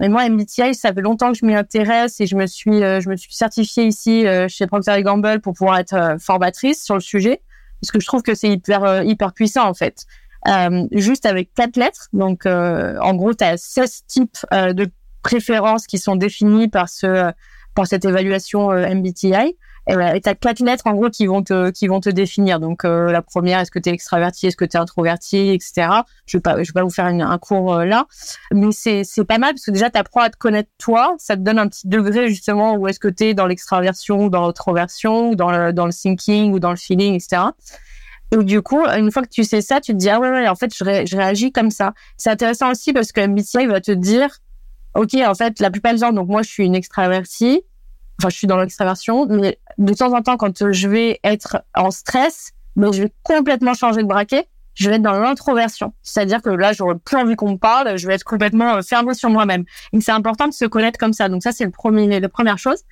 [0.00, 3.00] Mais moi, MBTI, ça fait longtemps que je m'y intéresse et je me suis, euh,
[3.00, 6.94] je me suis certifiée ici euh, chez Procter Gamble pour pouvoir être euh, formatrice sur
[6.94, 7.42] le sujet,
[7.80, 10.04] parce que je trouve que c'est hyper, hyper puissant en fait.
[10.92, 14.86] juste avec quatre lettres, donc en gros, tu as 16 types de
[15.22, 17.32] préférences qui sont définies par ce,
[17.74, 19.56] par cette évaluation MBTI.
[19.88, 22.60] Et tu as quatre lettres en gros qui vont te définir.
[22.60, 25.88] Donc euh, la première, est-ce que tu es extraverti, est-ce que tu es introverti, etc.
[26.26, 28.06] Je vais pas vais pas vous faire un cours euh, là,
[28.52, 31.40] mais c'est pas mal parce que déjà tu apprends à te connaître toi, ça te
[31.40, 35.50] donne un petit degré justement où est-ce que tu es dans l'extraversion, dans l'introversion, dans
[35.50, 37.42] le thinking ou dans le feeling, etc.
[38.30, 40.48] Et du coup, une fois que tu sais ça, tu te dis ah ouais, ouais
[40.48, 41.94] en fait je, je réagis comme ça.
[42.18, 44.28] C'est intéressant aussi parce que MBTI va te dire
[44.94, 47.62] ok en fait la plupart des gens donc moi je suis une extravertie
[48.18, 51.90] enfin, je suis dans l'extraversion, mais de temps en temps, quand je vais être en
[51.90, 54.48] stress, mais je vais complètement changer de braquet.
[54.74, 55.92] Je vais être dans l'introversion.
[56.02, 57.98] C'est-à-dire que là, j'aurais plus envie qu'on me parle.
[57.98, 59.64] Je vais être complètement euh, fermée sur moi-même.
[59.92, 61.28] Et c'est important de se connaître comme ça.
[61.28, 62.84] Donc ça, c'est le premier, la première chose.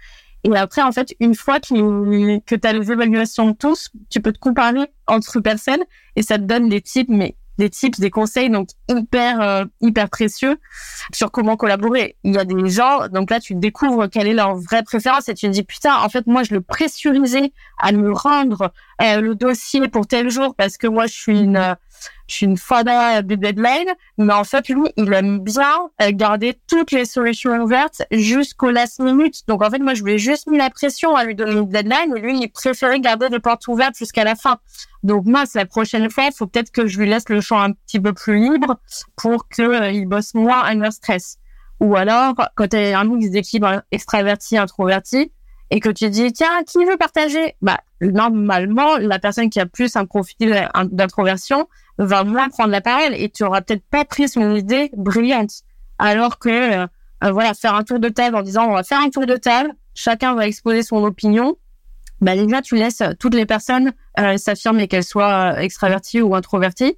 [0.42, 4.20] Et après, en fait, une fois que, que tu as les évaluations de tous, tu
[4.20, 5.82] peux te comparer entre personnes
[6.16, 10.09] et ça te donne des types, mais des tips, des conseils donc hyper euh, hyper
[10.09, 10.59] précieux
[11.12, 12.16] sur comment collaborer.
[12.24, 15.34] Il y a des gens donc là tu découvres quelle est leur vraie préférence et
[15.34, 19.34] tu te dis putain en fait moi je le pressurisais à me rendre euh, le
[19.34, 21.76] dossier pour tel jour parce que moi je suis une
[22.28, 26.58] je suis une fada de deadline, mais en fait, lui, il aime bien euh, garder
[26.66, 29.42] toutes les solutions ouvertes jusqu'au last minute.
[29.48, 31.68] Donc, en fait, moi, je lui ai juste mis la pression à lui donner une
[31.68, 34.58] deadline, et lui, il préférait garder les portes ouvertes jusqu'à la fin.
[35.02, 37.60] Donc, moi, c'est la prochaine fois, il faut peut-être que je lui laisse le champ
[37.60, 38.78] un petit peu plus libre
[39.16, 41.38] pour qu'il euh, bosse moins leur stress.
[41.78, 45.30] Ou alors, quand tu as un mix d'équilibre extraverti-introverti,
[45.70, 47.56] et que tu dis tiens qui veut partager?
[47.62, 51.68] Bah normalement la personne qui a plus un profil d'introversion
[51.99, 55.62] va moins prendre la parole et tu auras peut-être pas pris son idée brillante
[55.99, 56.86] alors que euh,
[57.24, 59.36] euh, voilà faire un tour de table en disant on va faire un tour de
[59.36, 61.57] table chacun va exposer son opinion.
[62.20, 66.97] Bah déjà tu laisses toutes les personnes euh, s'affirmer qu'elles soient extraverties ou introverties.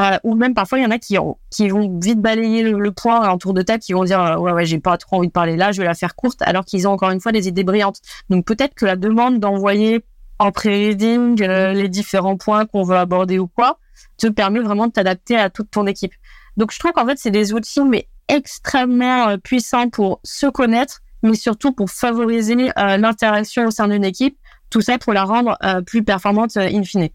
[0.00, 1.16] Euh, ou même parfois il y en a qui,
[1.50, 4.50] qui vont vite balayer le, point en tour de tête, qui vont dire euh, ouais
[4.50, 6.88] ouais j'ai pas trop envie de parler là, je vais la faire courte, alors qu'ils
[6.88, 8.00] ont encore une fois des idées brillantes.
[8.28, 10.04] Donc peut-être que la demande d'envoyer
[10.40, 13.78] en pré-reading euh, les différents points qu'on veut aborder ou quoi
[14.18, 16.12] te permet vraiment de t'adapter à toute ton équipe.
[16.56, 21.34] Donc je trouve qu'en fait c'est des outils mais extrêmement puissants pour se connaître, mais
[21.34, 24.38] surtout pour favoriser l'interaction au sein d'une équipe.
[24.70, 27.08] Tout ça pour la rendre plus performante in fine.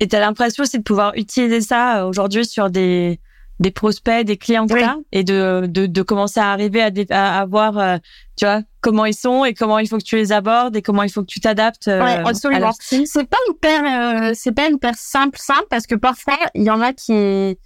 [0.00, 3.20] Et tu as l'impression aussi de pouvoir utiliser ça euh, aujourd'hui sur des
[3.60, 4.66] des prospects, des clients
[5.12, 7.98] et de, de, de commencer à arriver à, à, voir, euh,
[8.36, 11.02] tu vois, comment ils sont et comment il faut que tu les abordes et comment
[11.02, 11.86] il faut que tu t'adaptes.
[11.86, 12.72] Euh, ouais, absolument.
[12.80, 16.80] C'est pas hyper, euh, c'est pas hyper simple, simple parce que parfois il y en
[16.80, 17.58] a qui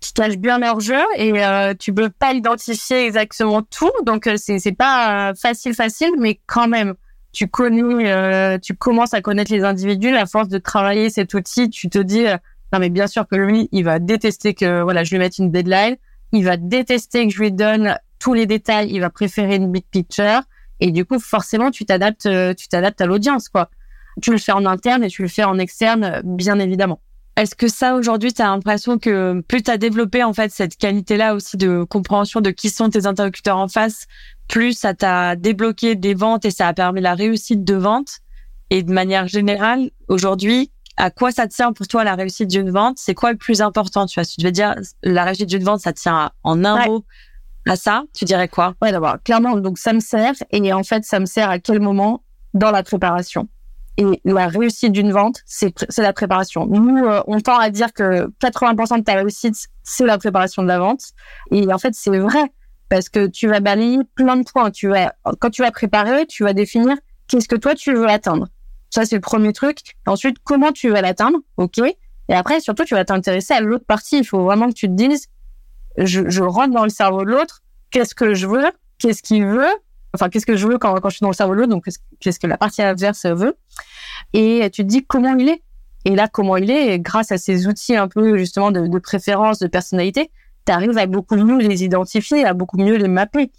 [0.00, 1.32] qui cachent bien leur jeu et
[1.78, 6.94] tu peux pas identifier exactement tout, donc c'est c'est pas facile facile, mais quand même
[7.32, 11.70] tu connais, euh, tu commences à connaître les individus, à force de travailler cet outil,
[11.70, 12.36] tu te dis, euh,
[12.72, 15.50] non mais bien sûr que lui, il va détester que voilà, je lui mette une
[15.50, 15.96] deadline,
[16.32, 19.84] il va détester que je lui donne tous les détails, il va préférer une big
[19.90, 20.42] picture,
[20.80, 23.70] et du coup forcément tu t'adaptes, euh, tu t'adaptes à l'audience quoi.
[24.20, 27.00] Tu le fais en interne et tu le fais en externe, bien évidemment.
[27.36, 30.76] Est-ce que ça aujourd'hui, tu as l'impression que plus tu as développé en fait cette
[30.76, 34.06] qualité-là aussi de compréhension de qui sont tes interlocuteurs en face,
[34.48, 38.18] plus ça t'a débloqué des ventes et ça a permis la réussite de vente.
[38.68, 42.98] Et de manière générale, aujourd'hui, à quoi ça tient pour toi la réussite d'une vente?
[42.98, 45.80] C'est quoi le plus important Tu vois, si tu veux dire la réussite d'une vente,
[45.80, 47.04] ça tient en un mot
[47.68, 48.74] à ça, tu dirais quoi?
[48.82, 50.34] Ouais, d'abord, clairement, donc ça me sert.
[50.50, 52.22] Et en fait, ça me sert à quel moment?
[52.54, 53.48] Dans la préparation.
[53.96, 56.66] Et la réussite d'une vente, c'est la préparation.
[56.66, 60.68] Nous, euh, on tend à dire que 80% de ta réussite, c'est la préparation de
[60.68, 61.02] la vente.
[61.50, 62.52] Et en fait, c'est vrai
[62.88, 64.70] parce que tu vas balayer plein de points.
[64.70, 66.96] Tu vas, quand tu vas préparer, tu vas définir
[67.28, 68.48] qu'est-ce que toi tu veux atteindre.
[68.92, 69.78] Ça, c'est le premier truc.
[70.06, 71.78] Ensuite, comment tu vas l'atteindre, ok.
[71.78, 74.18] Et après, surtout, tu vas t'intéresser à l'autre partie.
[74.18, 75.28] Il faut vraiment que tu te dises,
[75.96, 79.72] je, je rentre dans le cerveau de l'autre, qu'est-ce que je veux, qu'est-ce qu'il veut,
[80.14, 81.86] enfin, qu'est-ce que je veux quand, quand je suis dans le cerveau de l'autre, donc
[82.20, 83.56] qu'est-ce que la partie adverse veut,
[84.34, 85.62] et tu te dis comment il est.
[86.04, 89.58] Et là, comment il est, grâce à ces outils un peu justement de, de préférence,
[89.58, 90.30] de personnalité,
[90.66, 93.50] tu arrives à beaucoup mieux les identifier, à beaucoup mieux les mapper.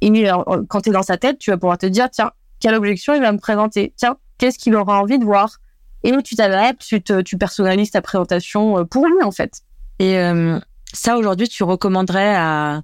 [0.00, 2.74] Et euh, quand tu es dans sa tête, tu vas pouvoir te dire, tiens, quelle
[2.74, 3.92] objection il va me présenter?
[3.96, 5.58] Tiens, qu'est-ce qu'il aura envie de voir
[6.02, 9.62] Et tu t'adaptes, tu, tu personnalises ta présentation euh, pour lui, en fait.
[9.98, 10.58] Et euh,
[10.92, 12.82] ça, aujourd'hui, tu recommanderais à...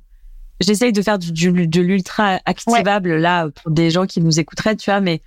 [0.61, 1.33] J'essaye de faire du,
[1.67, 5.23] de l'ultra activable, là, pour des gens qui nous écouteraient, tu vois, mais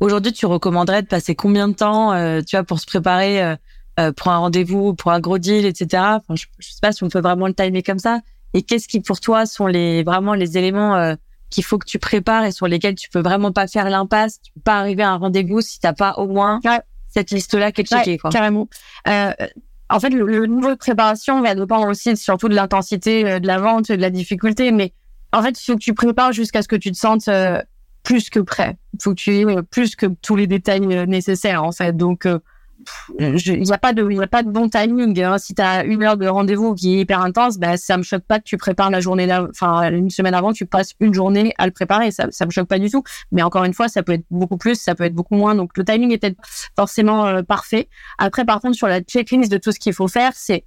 [0.00, 3.56] aujourd'hui, tu recommanderais de passer combien de temps, tu vois, pour se préparer
[4.00, 6.02] euh, pour un rendez-vous, pour un gros deal, etc.
[6.16, 8.20] Enfin, je, je, sais pas si on peut vraiment le timer comme ça.
[8.54, 11.14] Et qu'est-ce qui pour toi sont les vraiment les éléments euh,
[11.50, 14.52] qu'il faut que tu prépares et sur lesquels tu peux vraiment pas faire l'impasse, tu
[14.52, 16.60] peux pas arriver à un rendez-vous si t'as pas au moins
[17.08, 18.30] cette liste-là qui est checkée, quoi.
[18.30, 18.68] Carrément.
[19.08, 19.32] Euh,
[19.88, 23.58] en fait, le, niveau de préparation va dépendre aussi surtout de l'intensité euh, de la
[23.58, 24.92] vente, de la difficulté, mais
[25.32, 27.28] en fait, il faut que tu prépares jusqu'à ce que tu te sentes
[28.02, 28.76] plus que prêt.
[28.94, 31.96] Il faut que tu aies plus que tous les détails nécessaires, en fait.
[31.96, 32.26] Donc,
[33.18, 35.20] il n'y a pas de, a pas de bon timing.
[35.22, 35.38] Hein.
[35.38, 38.24] Si tu as une heure de rendez-vous qui est hyper intense, ben ça me choque
[38.24, 41.66] pas que tu prépares la journée enfin une semaine avant, tu passes une journée à
[41.66, 42.10] le préparer.
[42.10, 43.02] Ça, ça me choque pas du tout.
[43.32, 45.54] Mais encore une fois, ça peut être beaucoup plus, ça peut être beaucoup moins.
[45.54, 46.38] Donc le timing est peut-être
[46.76, 47.88] forcément euh, parfait.
[48.18, 50.64] Après, par contre, sur la checklist de tout ce qu'il faut faire, c'est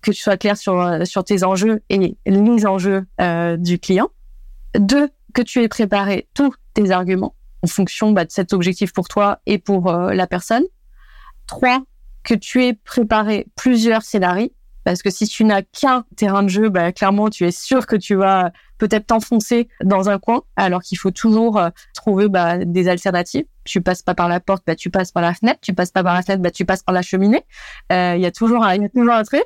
[0.00, 4.08] que tu sois clair sur euh, tes enjeux et les enjeux euh, du client.
[4.78, 9.08] Deux, que tu aies préparé tous tes arguments en fonction bah, de cet objectif pour
[9.08, 10.64] toi et pour la personne.
[11.46, 11.82] Trois,
[12.24, 14.50] que tu aies préparé plusieurs scénarios.
[14.84, 17.94] Parce que si tu n'as qu'un terrain de jeu, bah, clairement, tu es sûr que
[17.94, 22.88] tu vas peut-être t'enfoncer dans un coin, alors qu'il faut toujours euh, trouver bah, des
[22.88, 23.44] alternatives.
[23.64, 25.60] Tu passes pas par la porte, bah, tu passes par la fenêtre.
[25.62, 27.44] Tu passes pas par la fenêtre, bah, tu passes par la cheminée.
[27.92, 29.44] Euh, il y a toujours un, y a toujours un truc.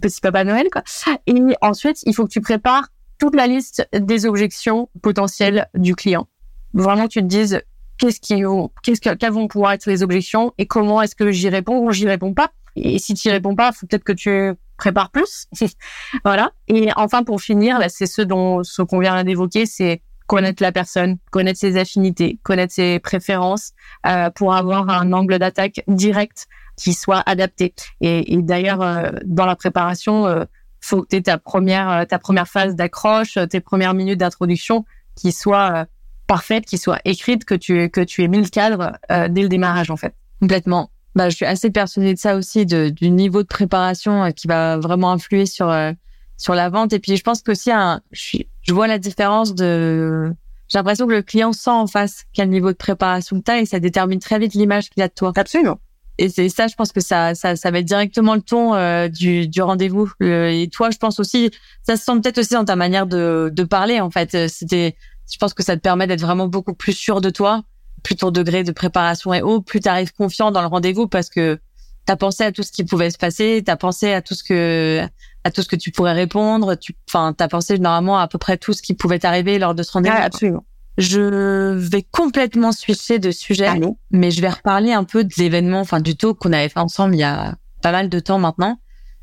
[0.00, 0.84] Petit Papa Noël, quoi.
[1.26, 2.86] Et ensuite, il faut que tu prépares
[3.18, 6.28] toute la liste des objections potentielles du client.
[6.72, 7.62] Vraiment, tu te dises,
[8.02, 8.42] qu'est-ce qui,
[8.82, 11.92] qu'est-ce que, quelles vont pouvoir être les objections et comment est-ce que j'y réponds ou
[11.92, 12.50] j'y réponds pas.
[12.74, 15.46] Et si tu y réponds pas, faut peut-être que tu prépares plus.
[16.24, 16.50] voilà.
[16.66, 20.72] Et enfin, pour finir, là, c'est ce dont, ce qu'on vient d'évoquer, c'est connaître la
[20.72, 23.72] personne, connaître ses affinités, connaître ses préférences,
[24.06, 27.74] euh, pour avoir un angle d'attaque direct qui soit adapté.
[28.00, 30.44] Et, et d'ailleurs, euh, dans la préparation, euh,
[30.80, 34.84] faut que tu aies ta première, euh, ta première phase d'accroche, tes premières minutes d'introduction
[35.14, 35.86] qui soient
[36.32, 39.48] parfaite, qui soit écrite, que tu que tu aies mis le cadre euh, dès le
[39.48, 40.14] démarrage en fait.
[40.40, 40.90] Complètement.
[41.14, 44.46] Bah, je suis assez persuadée de ça aussi, de, du niveau de préparation euh, qui
[44.46, 45.92] va vraiment influer sur euh,
[46.38, 46.94] sur la vente.
[46.94, 50.32] Et puis je pense qu'aussi, un, je, je vois la différence de.
[50.68, 53.60] J'ai l'impression que le client sent en face quel niveau de préparation que tu as
[53.60, 55.32] et ça détermine très vite l'image qu'il a de toi.
[55.36, 55.78] Absolument.
[56.16, 58.72] Et c'est ça, je pense que ça, ça, ça met directement le ton
[59.08, 60.10] du, du rendez-vous.
[60.20, 61.50] et toi, je pense aussi,
[61.82, 64.00] ça se sent peut-être aussi dans ta manière de, de parler.
[64.00, 64.94] En fait, c'était
[65.30, 67.62] je pense que ça te permet d'être vraiment beaucoup plus sûr de toi.
[68.02, 71.28] Plus ton degré de préparation est haut, plus tu arrives confiant dans le rendez-vous parce
[71.28, 71.60] que
[72.06, 74.34] tu as pensé à tout ce qui pouvait se passer, tu as pensé à tout
[74.34, 75.06] ce que
[75.44, 78.38] à tout ce que tu pourrais répondre, tu enfin tu as pensé généralement à peu
[78.38, 80.16] près tout ce qui pouvait t'arriver lors de ce rendez-vous.
[80.16, 80.64] absolument.
[80.98, 83.70] Je vais complètement switcher de sujet,
[84.10, 87.14] mais je vais reparler un peu de l'événement, enfin du talk qu'on avait fait ensemble
[87.14, 88.78] il y a pas mal de temps maintenant,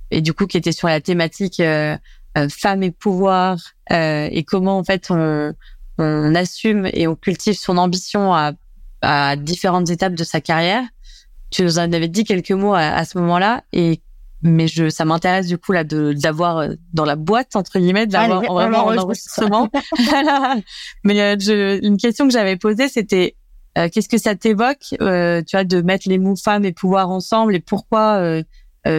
[0.09, 1.95] et du coup qui était sur la thématique euh,
[2.37, 3.59] euh femmes et pouvoir
[3.91, 5.53] euh, et comment en fait on,
[5.99, 8.53] on assume et on cultive son ambition à,
[9.01, 10.83] à différentes étapes de sa carrière.
[11.51, 14.01] Tu nous en avais dit quelques mots à, ce moment-là et
[14.41, 18.07] mais je ça m'intéresse du coup là de d'avoir euh, dans la boîte entre guillemets
[18.07, 19.69] d'avoir vraiment en enregistrement.
[21.03, 23.35] mais euh, je, une question que j'avais posée c'était
[23.77, 27.53] euh, qu'est-ce que ça t'évoque tu vois de mettre les mots femmes et pouvoir ensemble
[27.53, 28.41] et pourquoi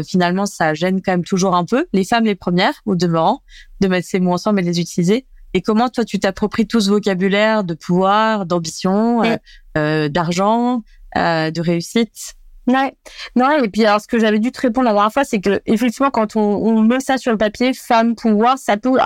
[0.07, 3.41] finalement ça gêne quand même toujours un peu les femmes les premières ou demeurant
[3.81, 5.27] de mettre ces mots ensemble et les utiliser?
[5.55, 9.37] Et comment toi tu t'appropries tout ce vocabulaire de pouvoir, d'ambition, euh,
[9.77, 10.83] euh, d'argent,
[11.17, 12.35] euh, de réussite?
[12.67, 12.95] Ouais.
[13.35, 15.61] Non, et puis alors ce que j'avais dû te répondre la dernière fois, c'est que
[15.67, 18.99] effectivement quand on, on, met ça sur le papier, femme pouvoir, ça peut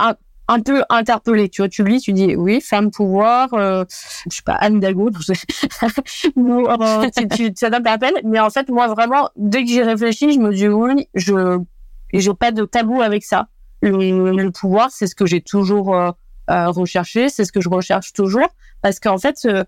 [0.47, 1.49] un, peu interpeller.
[1.49, 3.83] Tu vois, tu lis, tu dis oui, femme pouvoir, euh,
[4.29, 5.09] je sais pas Anne Dago,
[6.35, 8.13] ou euh, tu, tu, ça peine.
[8.23, 11.59] Mais en fait, moi vraiment, dès que j'y réfléchis, je me dis oui, je
[12.13, 13.47] j'ai pas de tabou avec ça.
[13.81, 15.95] Le, le pouvoir, c'est ce que j'ai toujours
[16.49, 18.47] euh, euh, rechercher, c'est ce que je recherche toujours,
[18.81, 19.63] parce qu'en fait, euh,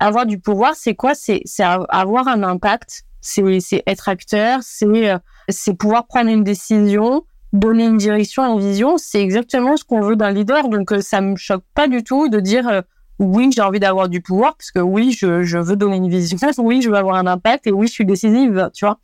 [0.00, 1.14] avoir du pouvoir, c'est quoi?
[1.14, 5.18] C'est c'est avoir un impact, c'est c'est être acteur, c'est euh,
[5.48, 10.14] c'est pouvoir prendre une décision donner une direction, une vision, c'est exactement ce qu'on veut
[10.14, 10.68] d'un leader.
[10.68, 12.84] Donc ça me choque pas du tout de dire
[13.20, 16.38] oui, j'ai envie d'avoir du pouvoir, parce que oui, je, je veux donner une vision,
[16.58, 18.98] oui, je veux avoir un impact, et oui, je suis décisive, tu vois?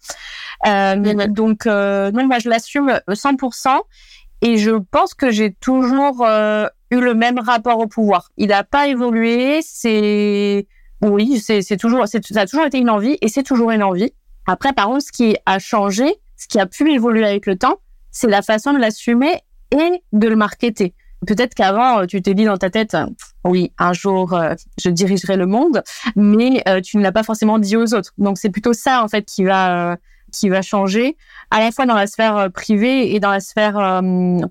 [0.67, 3.79] Euh, donc, euh, moi, je l'assume 100%,
[4.43, 8.30] et je pense que j'ai toujours euh, eu le même rapport au pouvoir.
[8.37, 10.66] Il n'a pas évolué, c'est...
[11.03, 14.12] Oui, c'est, toujours, ça a toujours été une envie, et c'est toujours une envie.
[14.47, 16.07] Après, par contre, ce qui a changé,
[16.37, 17.80] ce qui a pu évoluer avec le temps,
[18.11, 20.95] c'est la façon de l'assumer et de le marketer.
[21.26, 23.07] Peut-être qu'avant, euh, tu t'es dit dans ta tête, euh,
[23.45, 25.82] oui, un jour, euh, je dirigerai le monde,
[26.14, 28.12] mais tu ne l'as pas forcément dit aux autres.
[28.18, 29.97] Donc, c'est plutôt ça, en fait, qui va,
[30.39, 31.16] qui va changer,
[31.51, 34.03] à la fois dans la sphère privée et dans la sphère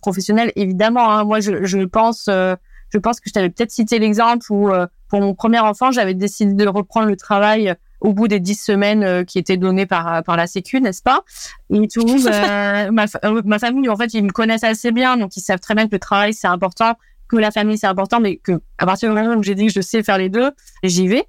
[0.01, 0.51] professionnelle.
[0.55, 4.69] Évidemment, hein, moi, je, je pense, je pense que je t'avais peut-être cité l'exemple où,
[5.09, 9.03] pour mon premier enfant, j'avais décidé de reprendre le travail au bout des dix semaines
[9.03, 11.23] euh, qui étaient données par euh, par la Sécu, n'est-ce pas?
[11.71, 13.05] Et tout, euh, ma,
[13.45, 15.93] ma famille, en fait, ils me connaissent assez bien, donc ils savent très bien que
[15.93, 16.93] le travail c'est important,
[17.27, 19.73] que la famille c'est important, mais que à partir du moment où j'ai dit que
[19.73, 20.51] je sais faire les deux,
[20.83, 21.25] j'y vais.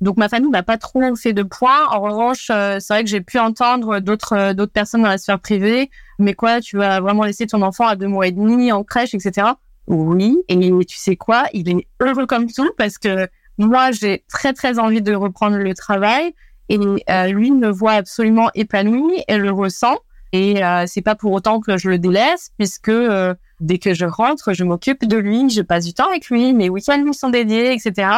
[0.00, 1.86] Donc ma famille n'a pas trop fait de points.
[1.90, 5.90] En revanche, c'est vrai que j'ai pu entendre d'autres d'autres personnes dans la sphère privée.
[6.18, 9.14] Mais quoi, tu vas vraiment laisser ton enfant à deux mois et demi en crèche,
[9.14, 9.48] etc.
[9.86, 10.36] Oui.
[10.48, 13.28] Et tu sais quoi, il est heureux comme tout parce que
[13.58, 16.34] moi, j'ai très très envie de reprendre le travail
[16.68, 16.78] et
[17.10, 19.98] euh, lui me voit absolument épanoui et le ressent.
[20.32, 24.04] Et euh, c'est pas pour autant que je le délaisse, puisque euh, dès que je
[24.04, 27.30] rentre, je m'occupe de lui, je passe du temps avec lui, mes week-ends lui sont
[27.30, 28.08] dédiés, etc.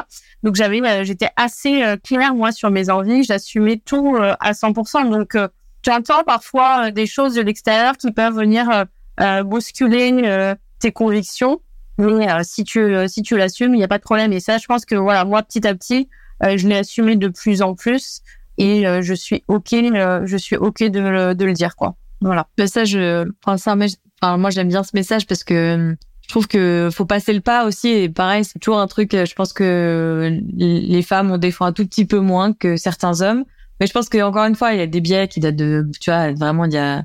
[0.42, 5.10] Donc j'avais, euh, j'étais assez claire moi sur mes envies, j'assumais tout à 100%.
[5.10, 5.36] Donc
[5.84, 8.86] j'entends parfois des choses de l'extérieur qui peuvent venir
[9.44, 11.60] bousculer tes convictions.
[11.98, 14.32] Mais euh, si tu euh, si tu l'assumes, il n'y a pas de problème.
[14.32, 16.08] Et ça, je pense que voilà, moi petit à petit,
[16.44, 18.22] euh, je l'ai assumé de plus en plus
[18.56, 21.94] et je suis ok, je suis ok de le, de le dire quoi.
[22.20, 22.48] Voilà.
[22.56, 22.98] Le message,
[23.44, 23.76] enfin ça,
[24.20, 27.66] enfin moi j'aime bien ce message parce que je trouve que faut passer le pas
[27.66, 31.68] aussi et pareil c'est toujours un truc je pense que les femmes ont des fois
[31.68, 33.44] un tout petit peu moins que certains hommes
[33.80, 35.88] mais je pense que encore une fois il y a des biais qui datent de
[36.00, 37.04] tu vois vraiment il y a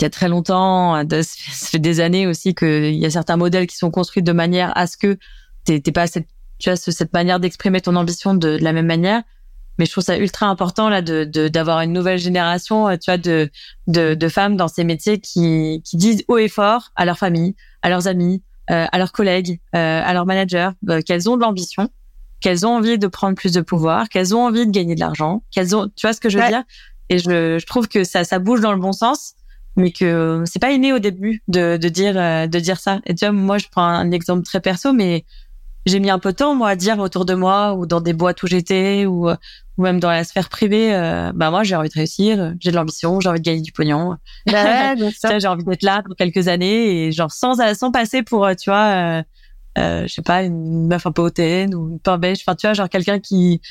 [0.00, 3.66] il y a très longtemps, ça fait des années aussi qu'il y a certains modèles
[3.66, 5.18] qui sont construits de manière à ce que
[5.64, 6.26] t'es pas cette,
[6.58, 9.22] tu as cette manière d'exprimer ton ambition de, la même manière.
[9.80, 13.50] Mais je trouve ça ultra important là de d'avoir une nouvelle génération, tu vois, de,
[13.86, 17.56] de, de femmes dans ces métiers qui qui disent haut et fort à leur famille,
[17.80, 21.40] à leurs amis, euh, à leurs collègues, euh, à leurs managers euh, qu'elles ont de
[21.40, 21.88] l'ambition,
[22.42, 25.42] qu'elles ont envie de prendre plus de pouvoir, qu'elles ont envie de gagner de l'argent,
[25.50, 26.64] qu'elles ont, tu vois ce que je veux dire?
[27.08, 29.32] Et je, je trouve que ça ça bouge dans le bon sens
[29.76, 33.00] mais que c'est pas inné au début de, de dire euh, de dire ça.
[33.06, 35.24] Et tu vois, moi je prends un exemple très perso, mais
[35.86, 38.12] j'ai mis un peu de temps moi à dire autour de moi ou dans des
[38.12, 39.30] boîtes où j'étais ou
[39.80, 42.76] ou même dans la sphère privée, euh, bah moi j'ai envie de réussir, j'ai de
[42.76, 44.16] l'ambition, j'ai envie de gagner du pognon.
[44.46, 44.94] Bah
[45.38, 48.68] j'ai envie d'être là pour quelques années et genre sans sans passer pour euh, tu
[48.68, 49.22] vois
[49.78, 52.66] euh, je sais pas une meuf un peu hautaine ou une pain beige enfin tu
[52.66, 53.62] vois genre quelqu'un qui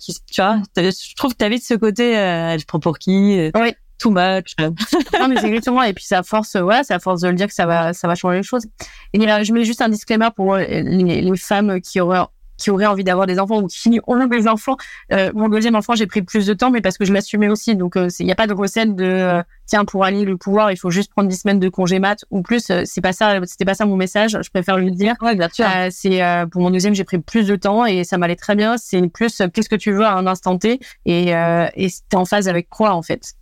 [0.00, 3.50] qui tu vois je trouve que t'as vite ce côté euh, je prends pour qui
[3.54, 4.54] oui too much.
[4.58, 5.82] non, mais c'est exactement.
[5.82, 8.14] Et puis, ça force, ouais, ça force de le dire que ça va, ça va
[8.14, 8.66] changer les choses.
[9.12, 10.82] Et je mets juste un disclaimer pour les,
[11.22, 12.24] les femmes qui auraient
[12.56, 14.76] qui auraient envie d'avoir des enfants ou qui ont des enfants.
[15.12, 17.76] Euh, mon deuxième enfant, j'ai pris plus de temps, mais parce que je m'assumais aussi.
[17.76, 20.70] Donc, il euh, n'y a pas de recette de euh, tiens pour allier le pouvoir,
[20.70, 22.70] il faut juste prendre 10 semaines de congé mat ou plus.
[22.70, 24.38] Euh, c'est pas ça, c'était pas ça mon message.
[24.40, 25.14] Je préfère le dire.
[25.20, 25.66] Ouais, bien sûr.
[25.90, 28.76] c'est pour mon deuxième, j'ai pris plus de temps et ça m'allait très bien.
[28.76, 31.30] C'est plus qu'est-ce que tu veux à un instant T et
[31.76, 33.34] et t'es en phase avec quoi en fait?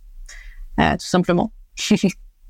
[0.79, 1.51] Euh, tout simplement.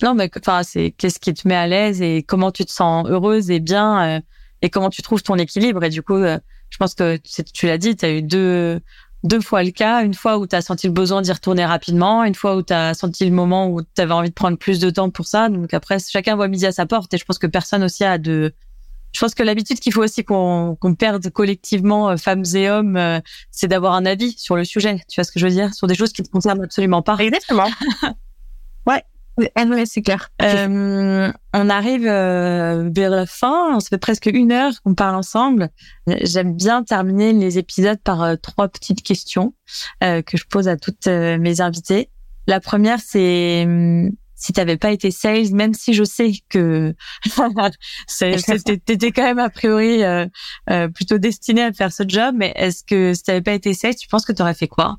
[0.01, 3.07] non, mais enfin, c'est qu'est-ce qui te met à l'aise et comment tu te sens
[3.07, 4.21] heureuse et bien euh,
[4.61, 5.84] et comment tu trouves ton équilibre?
[5.84, 7.17] Et du coup, euh, je pense que
[7.53, 8.80] tu l'as dit, tu as eu deux
[9.24, 12.24] deux fois le cas, une fois où tu as senti le besoin d'y retourner rapidement,
[12.26, 14.80] une fois où tu as senti le moment où tu avais envie de prendre plus
[14.80, 15.47] de temps pour ça.
[15.49, 18.17] Donc après, chacun voit midi à sa porte et je pense que personne aussi a
[18.17, 18.53] de
[19.14, 22.97] je pense que l'habitude qu'il faut aussi qu'on qu'on perde collectivement, euh, femmes et hommes,
[22.97, 23.20] euh,
[23.51, 25.01] c'est d'avoir un avis sur le sujet.
[25.07, 25.74] Tu vois ce que je veux dire?
[25.74, 27.16] Sur des choses qui ne concernent absolument pas.
[27.18, 27.70] Exactement.
[28.88, 29.03] ouais.
[29.86, 30.32] c'est clair.
[30.41, 35.16] Euh, on arrive euh, vers la fin, on se fait presque une heure qu'on parle
[35.16, 35.70] ensemble.
[36.07, 39.53] J'aime bien terminer les épisodes par trois petites questions
[40.01, 42.09] que je pose à toutes mes invitées.
[42.47, 44.11] La première, c'est hum,
[44.44, 46.94] si t'avais pas été sales, même si je sais que
[48.86, 50.26] t'étais quand même a priori euh,
[50.70, 53.96] euh, plutôt destiné à faire ce job, mais est-ce que si t'avais pas été sales,
[53.96, 54.98] tu penses que t'aurais fait quoi?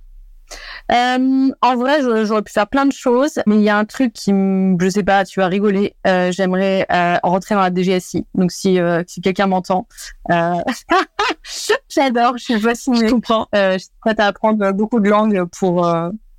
[0.92, 4.12] Euh, en vrai, j'aurais pu faire plein de choses, mais il y a un truc
[4.12, 5.97] qui, je sais pas, tu vas rigoler.
[6.07, 8.26] Euh, J'aimerais euh, rentrer dans la DGSI.
[8.34, 9.86] Donc si euh, si quelqu'un m'entend,
[10.30, 10.55] euh,
[11.88, 13.09] j'adore, je suis fascinée.
[13.09, 13.49] Je comprends.
[13.53, 15.86] je suis prête à apprendre beaucoup de langues pour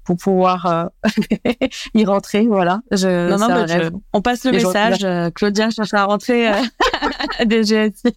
[0.06, 0.91] pour pouvoir
[1.93, 2.45] y rentrer.
[2.47, 2.82] Voilà.
[2.91, 5.06] Je, non, non, on passe le message.
[5.34, 6.51] Claudia cherche à rentrer
[7.45, 8.16] des GSI.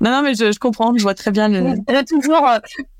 [0.00, 0.94] non, non, mais je, je, comprends.
[0.96, 1.76] Je vois très bien le.
[1.88, 2.46] Il y a toujours,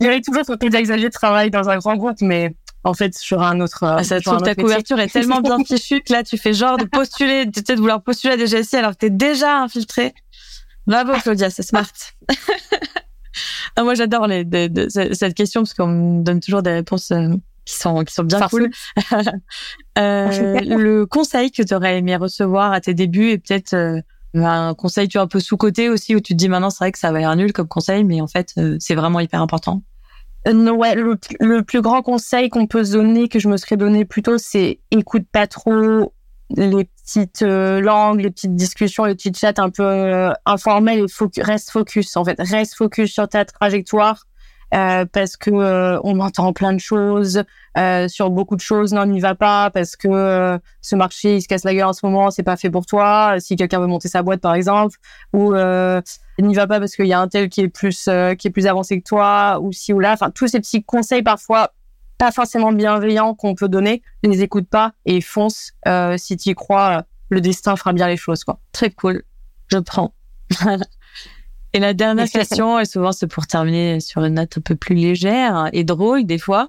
[0.01, 2.55] il y a toujours ce Claudia Xavier travaille dans un grand groupe, mais
[2.85, 3.83] en fait sur un autre.
[3.83, 6.85] Ah, ça trouve ta couverture est tellement bien fichue que là tu fais genre de
[6.85, 10.15] postuler, tu de vouloir postuler à des GSI alors que t'es déjà infiltré.
[10.87, 11.91] Bravo Claudia, c'est smart.
[13.79, 14.47] moi j'adore les,
[14.89, 18.41] cette question parce qu'on me donne toujours des réponses euh, qui sont qui sont bien
[18.49, 18.71] cool.
[19.99, 24.01] euh, le conseil que tu aurais aimé recevoir à tes débuts et peut-être euh,
[24.35, 26.85] un conseil tu vois un peu sous côté aussi où tu te dis maintenant c'est
[26.85, 29.41] vrai que ça va être nul comme conseil mais en fait euh, c'est vraiment hyper
[29.41, 29.83] important.
[30.47, 34.37] Ouais, le, plus grand conseil qu'on peut se donner, que je me serais donné plutôt,
[34.37, 36.13] c'est écoute pas trop
[36.51, 41.43] les petites euh, langues, les petites discussions, les petits chats un peu euh, informels et
[41.43, 42.17] reste focus.
[42.17, 44.27] En fait, reste focus sur ta trajectoire
[44.75, 47.45] euh, parce que euh, on entend plein de choses
[47.79, 48.93] euh, sur beaucoup de choses.
[48.93, 52.05] Non, n'y va pas parce que ce marché il se casse la gueule en ce
[52.05, 53.37] moment, c'est pas fait pour toi.
[53.39, 54.97] Si quelqu'un veut monter sa boîte par exemple,
[55.33, 58.09] ou n'y va pas parce qu'il y a un tel qui est plus
[58.39, 60.13] qui est plus avancé que toi, ou si ou là.
[60.13, 61.73] Enfin, tous ces petits conseils parfois
[62.19, 65.73] pas forcément bienveillants qu'on peut donner, ne les écoute pas et fonce
[66.17, 67.05] si tu y crois.
[67.29, 68.59] le destin fera bien les choses, quoi.
[68.73, 69.23] Très cool.
[69.69, 70.15] Je prends.
[71.75, 74.95] Et la dernière question, et souvent c'est pour terminer sur une note un peu plus
[74.95, 76.69] légère et drôle des fois.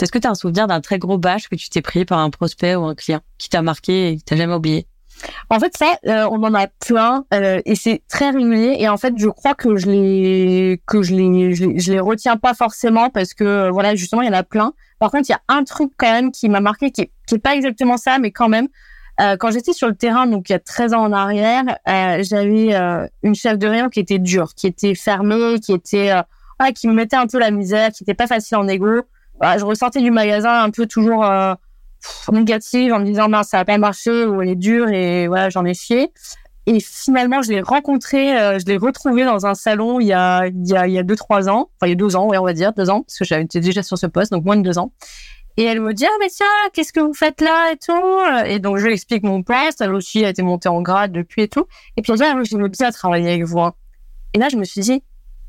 [0.00, 2.18] Est-ce que tu as un souvenir d'un très gros bâche que tu t'es pris par
[2.18, 4.86] un prospect ou un client qui t'a marqué et que t'as jamais oublié?
[5.48, 8.76] En fait, ça, euh, on en a plein euh, et c'est très régulier.
[8.80, 12.52] Et en fait, je crois que je les que je les je les, retiens pas
[12.52, 14.74] forcément parce que voilà, justement, il y en a plein.
[14.98, 17.38] Par contre, il y a un truc quand même qui m'a marqué qui qui est
[17.38, 18.68] pas exactement ça, mais quand même.
[19.20, 22.22] Euh, quand j'étais sur le terrain, donc il y a 13 ans en arrière, euh,
[22.22, 26.10] j'avais euh, une chef de rayon qui était dure, qui était fermée, qui était
[26.58, 29.02] ah, qui me mettait un peu la misère, qui était pas facile en égo.
[29.40, 31.24] Bah, je ressortais du magasin un peu toujours
[32.30, 35.48] négative en me disant ben ça a pas marché ou elle est dure et voilà
[35.48, 36.12] j'en ai chié.
[36.66, 40.66] Et finalement, je l'ai rencontré, je l'ai retrouvé dans un salon il y a il
[40.66, 42.38] y a il y a deux trois ans, enfin il y a deux ans, ouais
[42.38, 44.62] on va dire deux ans, parce que j'étais déjà sur ce poste, donc moins de
[44.62, 44.92] deux ans.
[45.56, 48.46] Et elle me dit, ah, mais tiens, qu'est-ce que vous faites là et tout?
[48.46, 49.80] Et donc, je lui explique mon poste.
[49.80, 51.66] Elle aussi a été montée en grade depuis et tout.
[51.96, 53.60] Et puis, elle dit, ah, je veux bien travailler avec vous.
[54.32, 55.02] Et là, je me suis dit,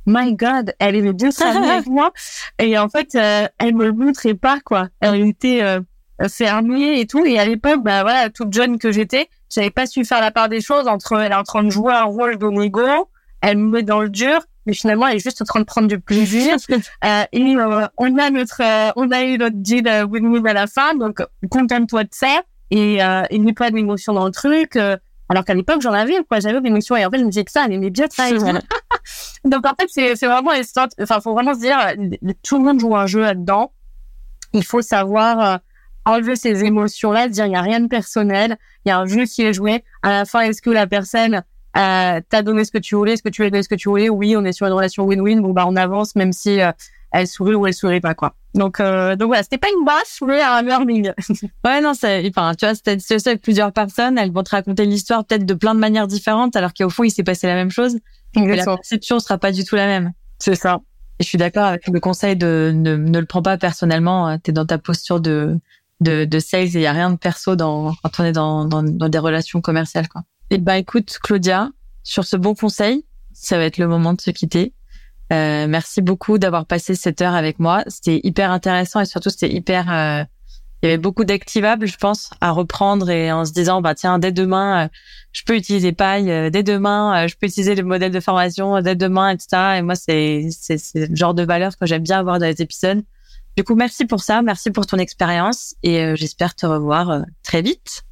[0.05, 2.11] my God, elle aimait bien travailler avec moi.
[2.59, 4.89] Et en fait, euh, elle me le montrait pas, quoi.
[4.99, 5.81] Elle était euh,
[6.29, 7.25] fermée et tout.
[7.25, 10.49] Et à l'époque, bah voilà, toute jeune que j'étais, j'avais pas su faire la part
[10.49, 13.09] des choses entre elle est en train de jouer un rôle de négo,
[13.41, 15.87] elle me met dans le dur mais finalement, elle est juste en train de prendre
[15.87, 16.55] du plaisir.
[17.05, 20.53] euh, et euh, on a notre, euh, on a eu notre deal euh, win-win à
[20.53, 22.41] la fin, donc contente-toi de ça.
[22.71, 22.97] Et
[23.31, 24.75] il n'y a pas d'émotion dans le truc.
[24.75, 26.95] alors qu'à l'époque, j'en avais, quoi, j'avais des émotions.
[26.95, 28.27] Et en fait, je me disais que ça, elle aimait bien ça.
[29.45, 30.51] donc en fait, c'est, c'est vraiment,
[30.99, 31.77] enfin, faut vraiment se dire,
[32.41, 33.71] tout le monde joue un jeu là-dedans.
[34.53, 35.59] Il faut savoir
[36.05, 39.25] enlever ces émotions-là, dire il n'y a rien de personnel, il y a un jeu
[39.25, 39.83] qui est joué.
[40.01, 41.43] À la fin, est-ce que la personne
[41.77, 44.09] euh, t'as donné ce que tu voulais, est-ce que tu donné ce que tu voulais?
[44.09, 45.41] Oui, on est sur une relation win-win.
[45.41, 46.71] Bon bah on avance même si euh,
[47.11, 48.35] elle sourit ou elle sourit pas quoi.
[48.53, 51.11] Donc euh, donc voilà, c'était pas une bâche, mais un learning.
[51.65, 55.25] ouais non, c'est enfin tu vois, c'était avec plusieurs personnes, elles vont te raconter l'histoire
[55.25, 57.97] peut-être de plein de manières différentes, alors qu'au fond il s'est passé la même chose.
[58.37, 60.11] Mais la perception sera pas du tout la même.
[60.39, 60.79] C'est ça.
[61.19, 64.27] Et je suis d'accord avec le conseil de ne, ne le prends pas personnellement.
[64.27, 64.39] Hein.
[64.39, 65.57] T'es dans ta posture de
[66.01, 68.65] de, de sales et il y a rien de perso dans quand on est dans,
[68.65, 70.23] dans, dans des relations commerciales quoi.
[70.51, 71.69] Eh ben, écoute, Claudia,
[72.03, 74.73] sur ce bon conseil, ça va être le moment de se quitter.
[75.33, 77.83] Euh, merci beaucoup d'avoir passé cette heure avec moi.
[77.87, 79.91] C'était hyper intéressant et surtout c'était hyper.
[79.91, 80.23] Euh,
[80.83, 84.19] il y avait beaucoup d'activables, je pense, à reprendre et en se disant bah tiens
[84.19, 84.87] dès demain euh,
[85.31, 88.95] je peux utiliser Paille, euh, dès demain je peux utiliser le modèle de formation, dès
[88.95, 89.77] demain etc.
[89.77, 92.61] Et moi c'est c'est c'est le genre de valeur que j'aime bien avoir dans les
[92.61, 93.01] épisodes.
[93.57, 98.03] Du coup merci pour ça, merci pour ton expérience et j'espère te revoir très vite.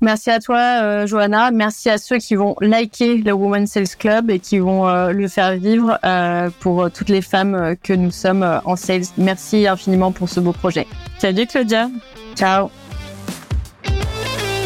[0.00, 1.50] Merci à toi, euh, Johanna.
[1.50, 5.28] Merci à ceux qui vont liker le Women Sales Club et qui vont euh, le
[5.28, 9.04] faire vivre euh, pour toutes les femmes que nous sommes en sales.
[9.18, 10.86] Merci infiniment pour ce beau projet.
[11.18, 11.90] Salut Claudia.
[12.34, 12.70] Ciao.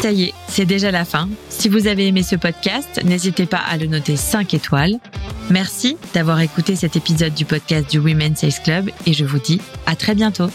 [0.01, 1.27] Ça y est, c'est déjà la fin.
[1.49, 4.99] Si vous avez aimé ce podcast, n'hésitez pas à le noter 5 étoiles.
[5.49, 9.59] Merci d'avoir écouté cet épisode du podcast du Women Sales Club et je vous dis
[9.85, 10.49] à très bientôt.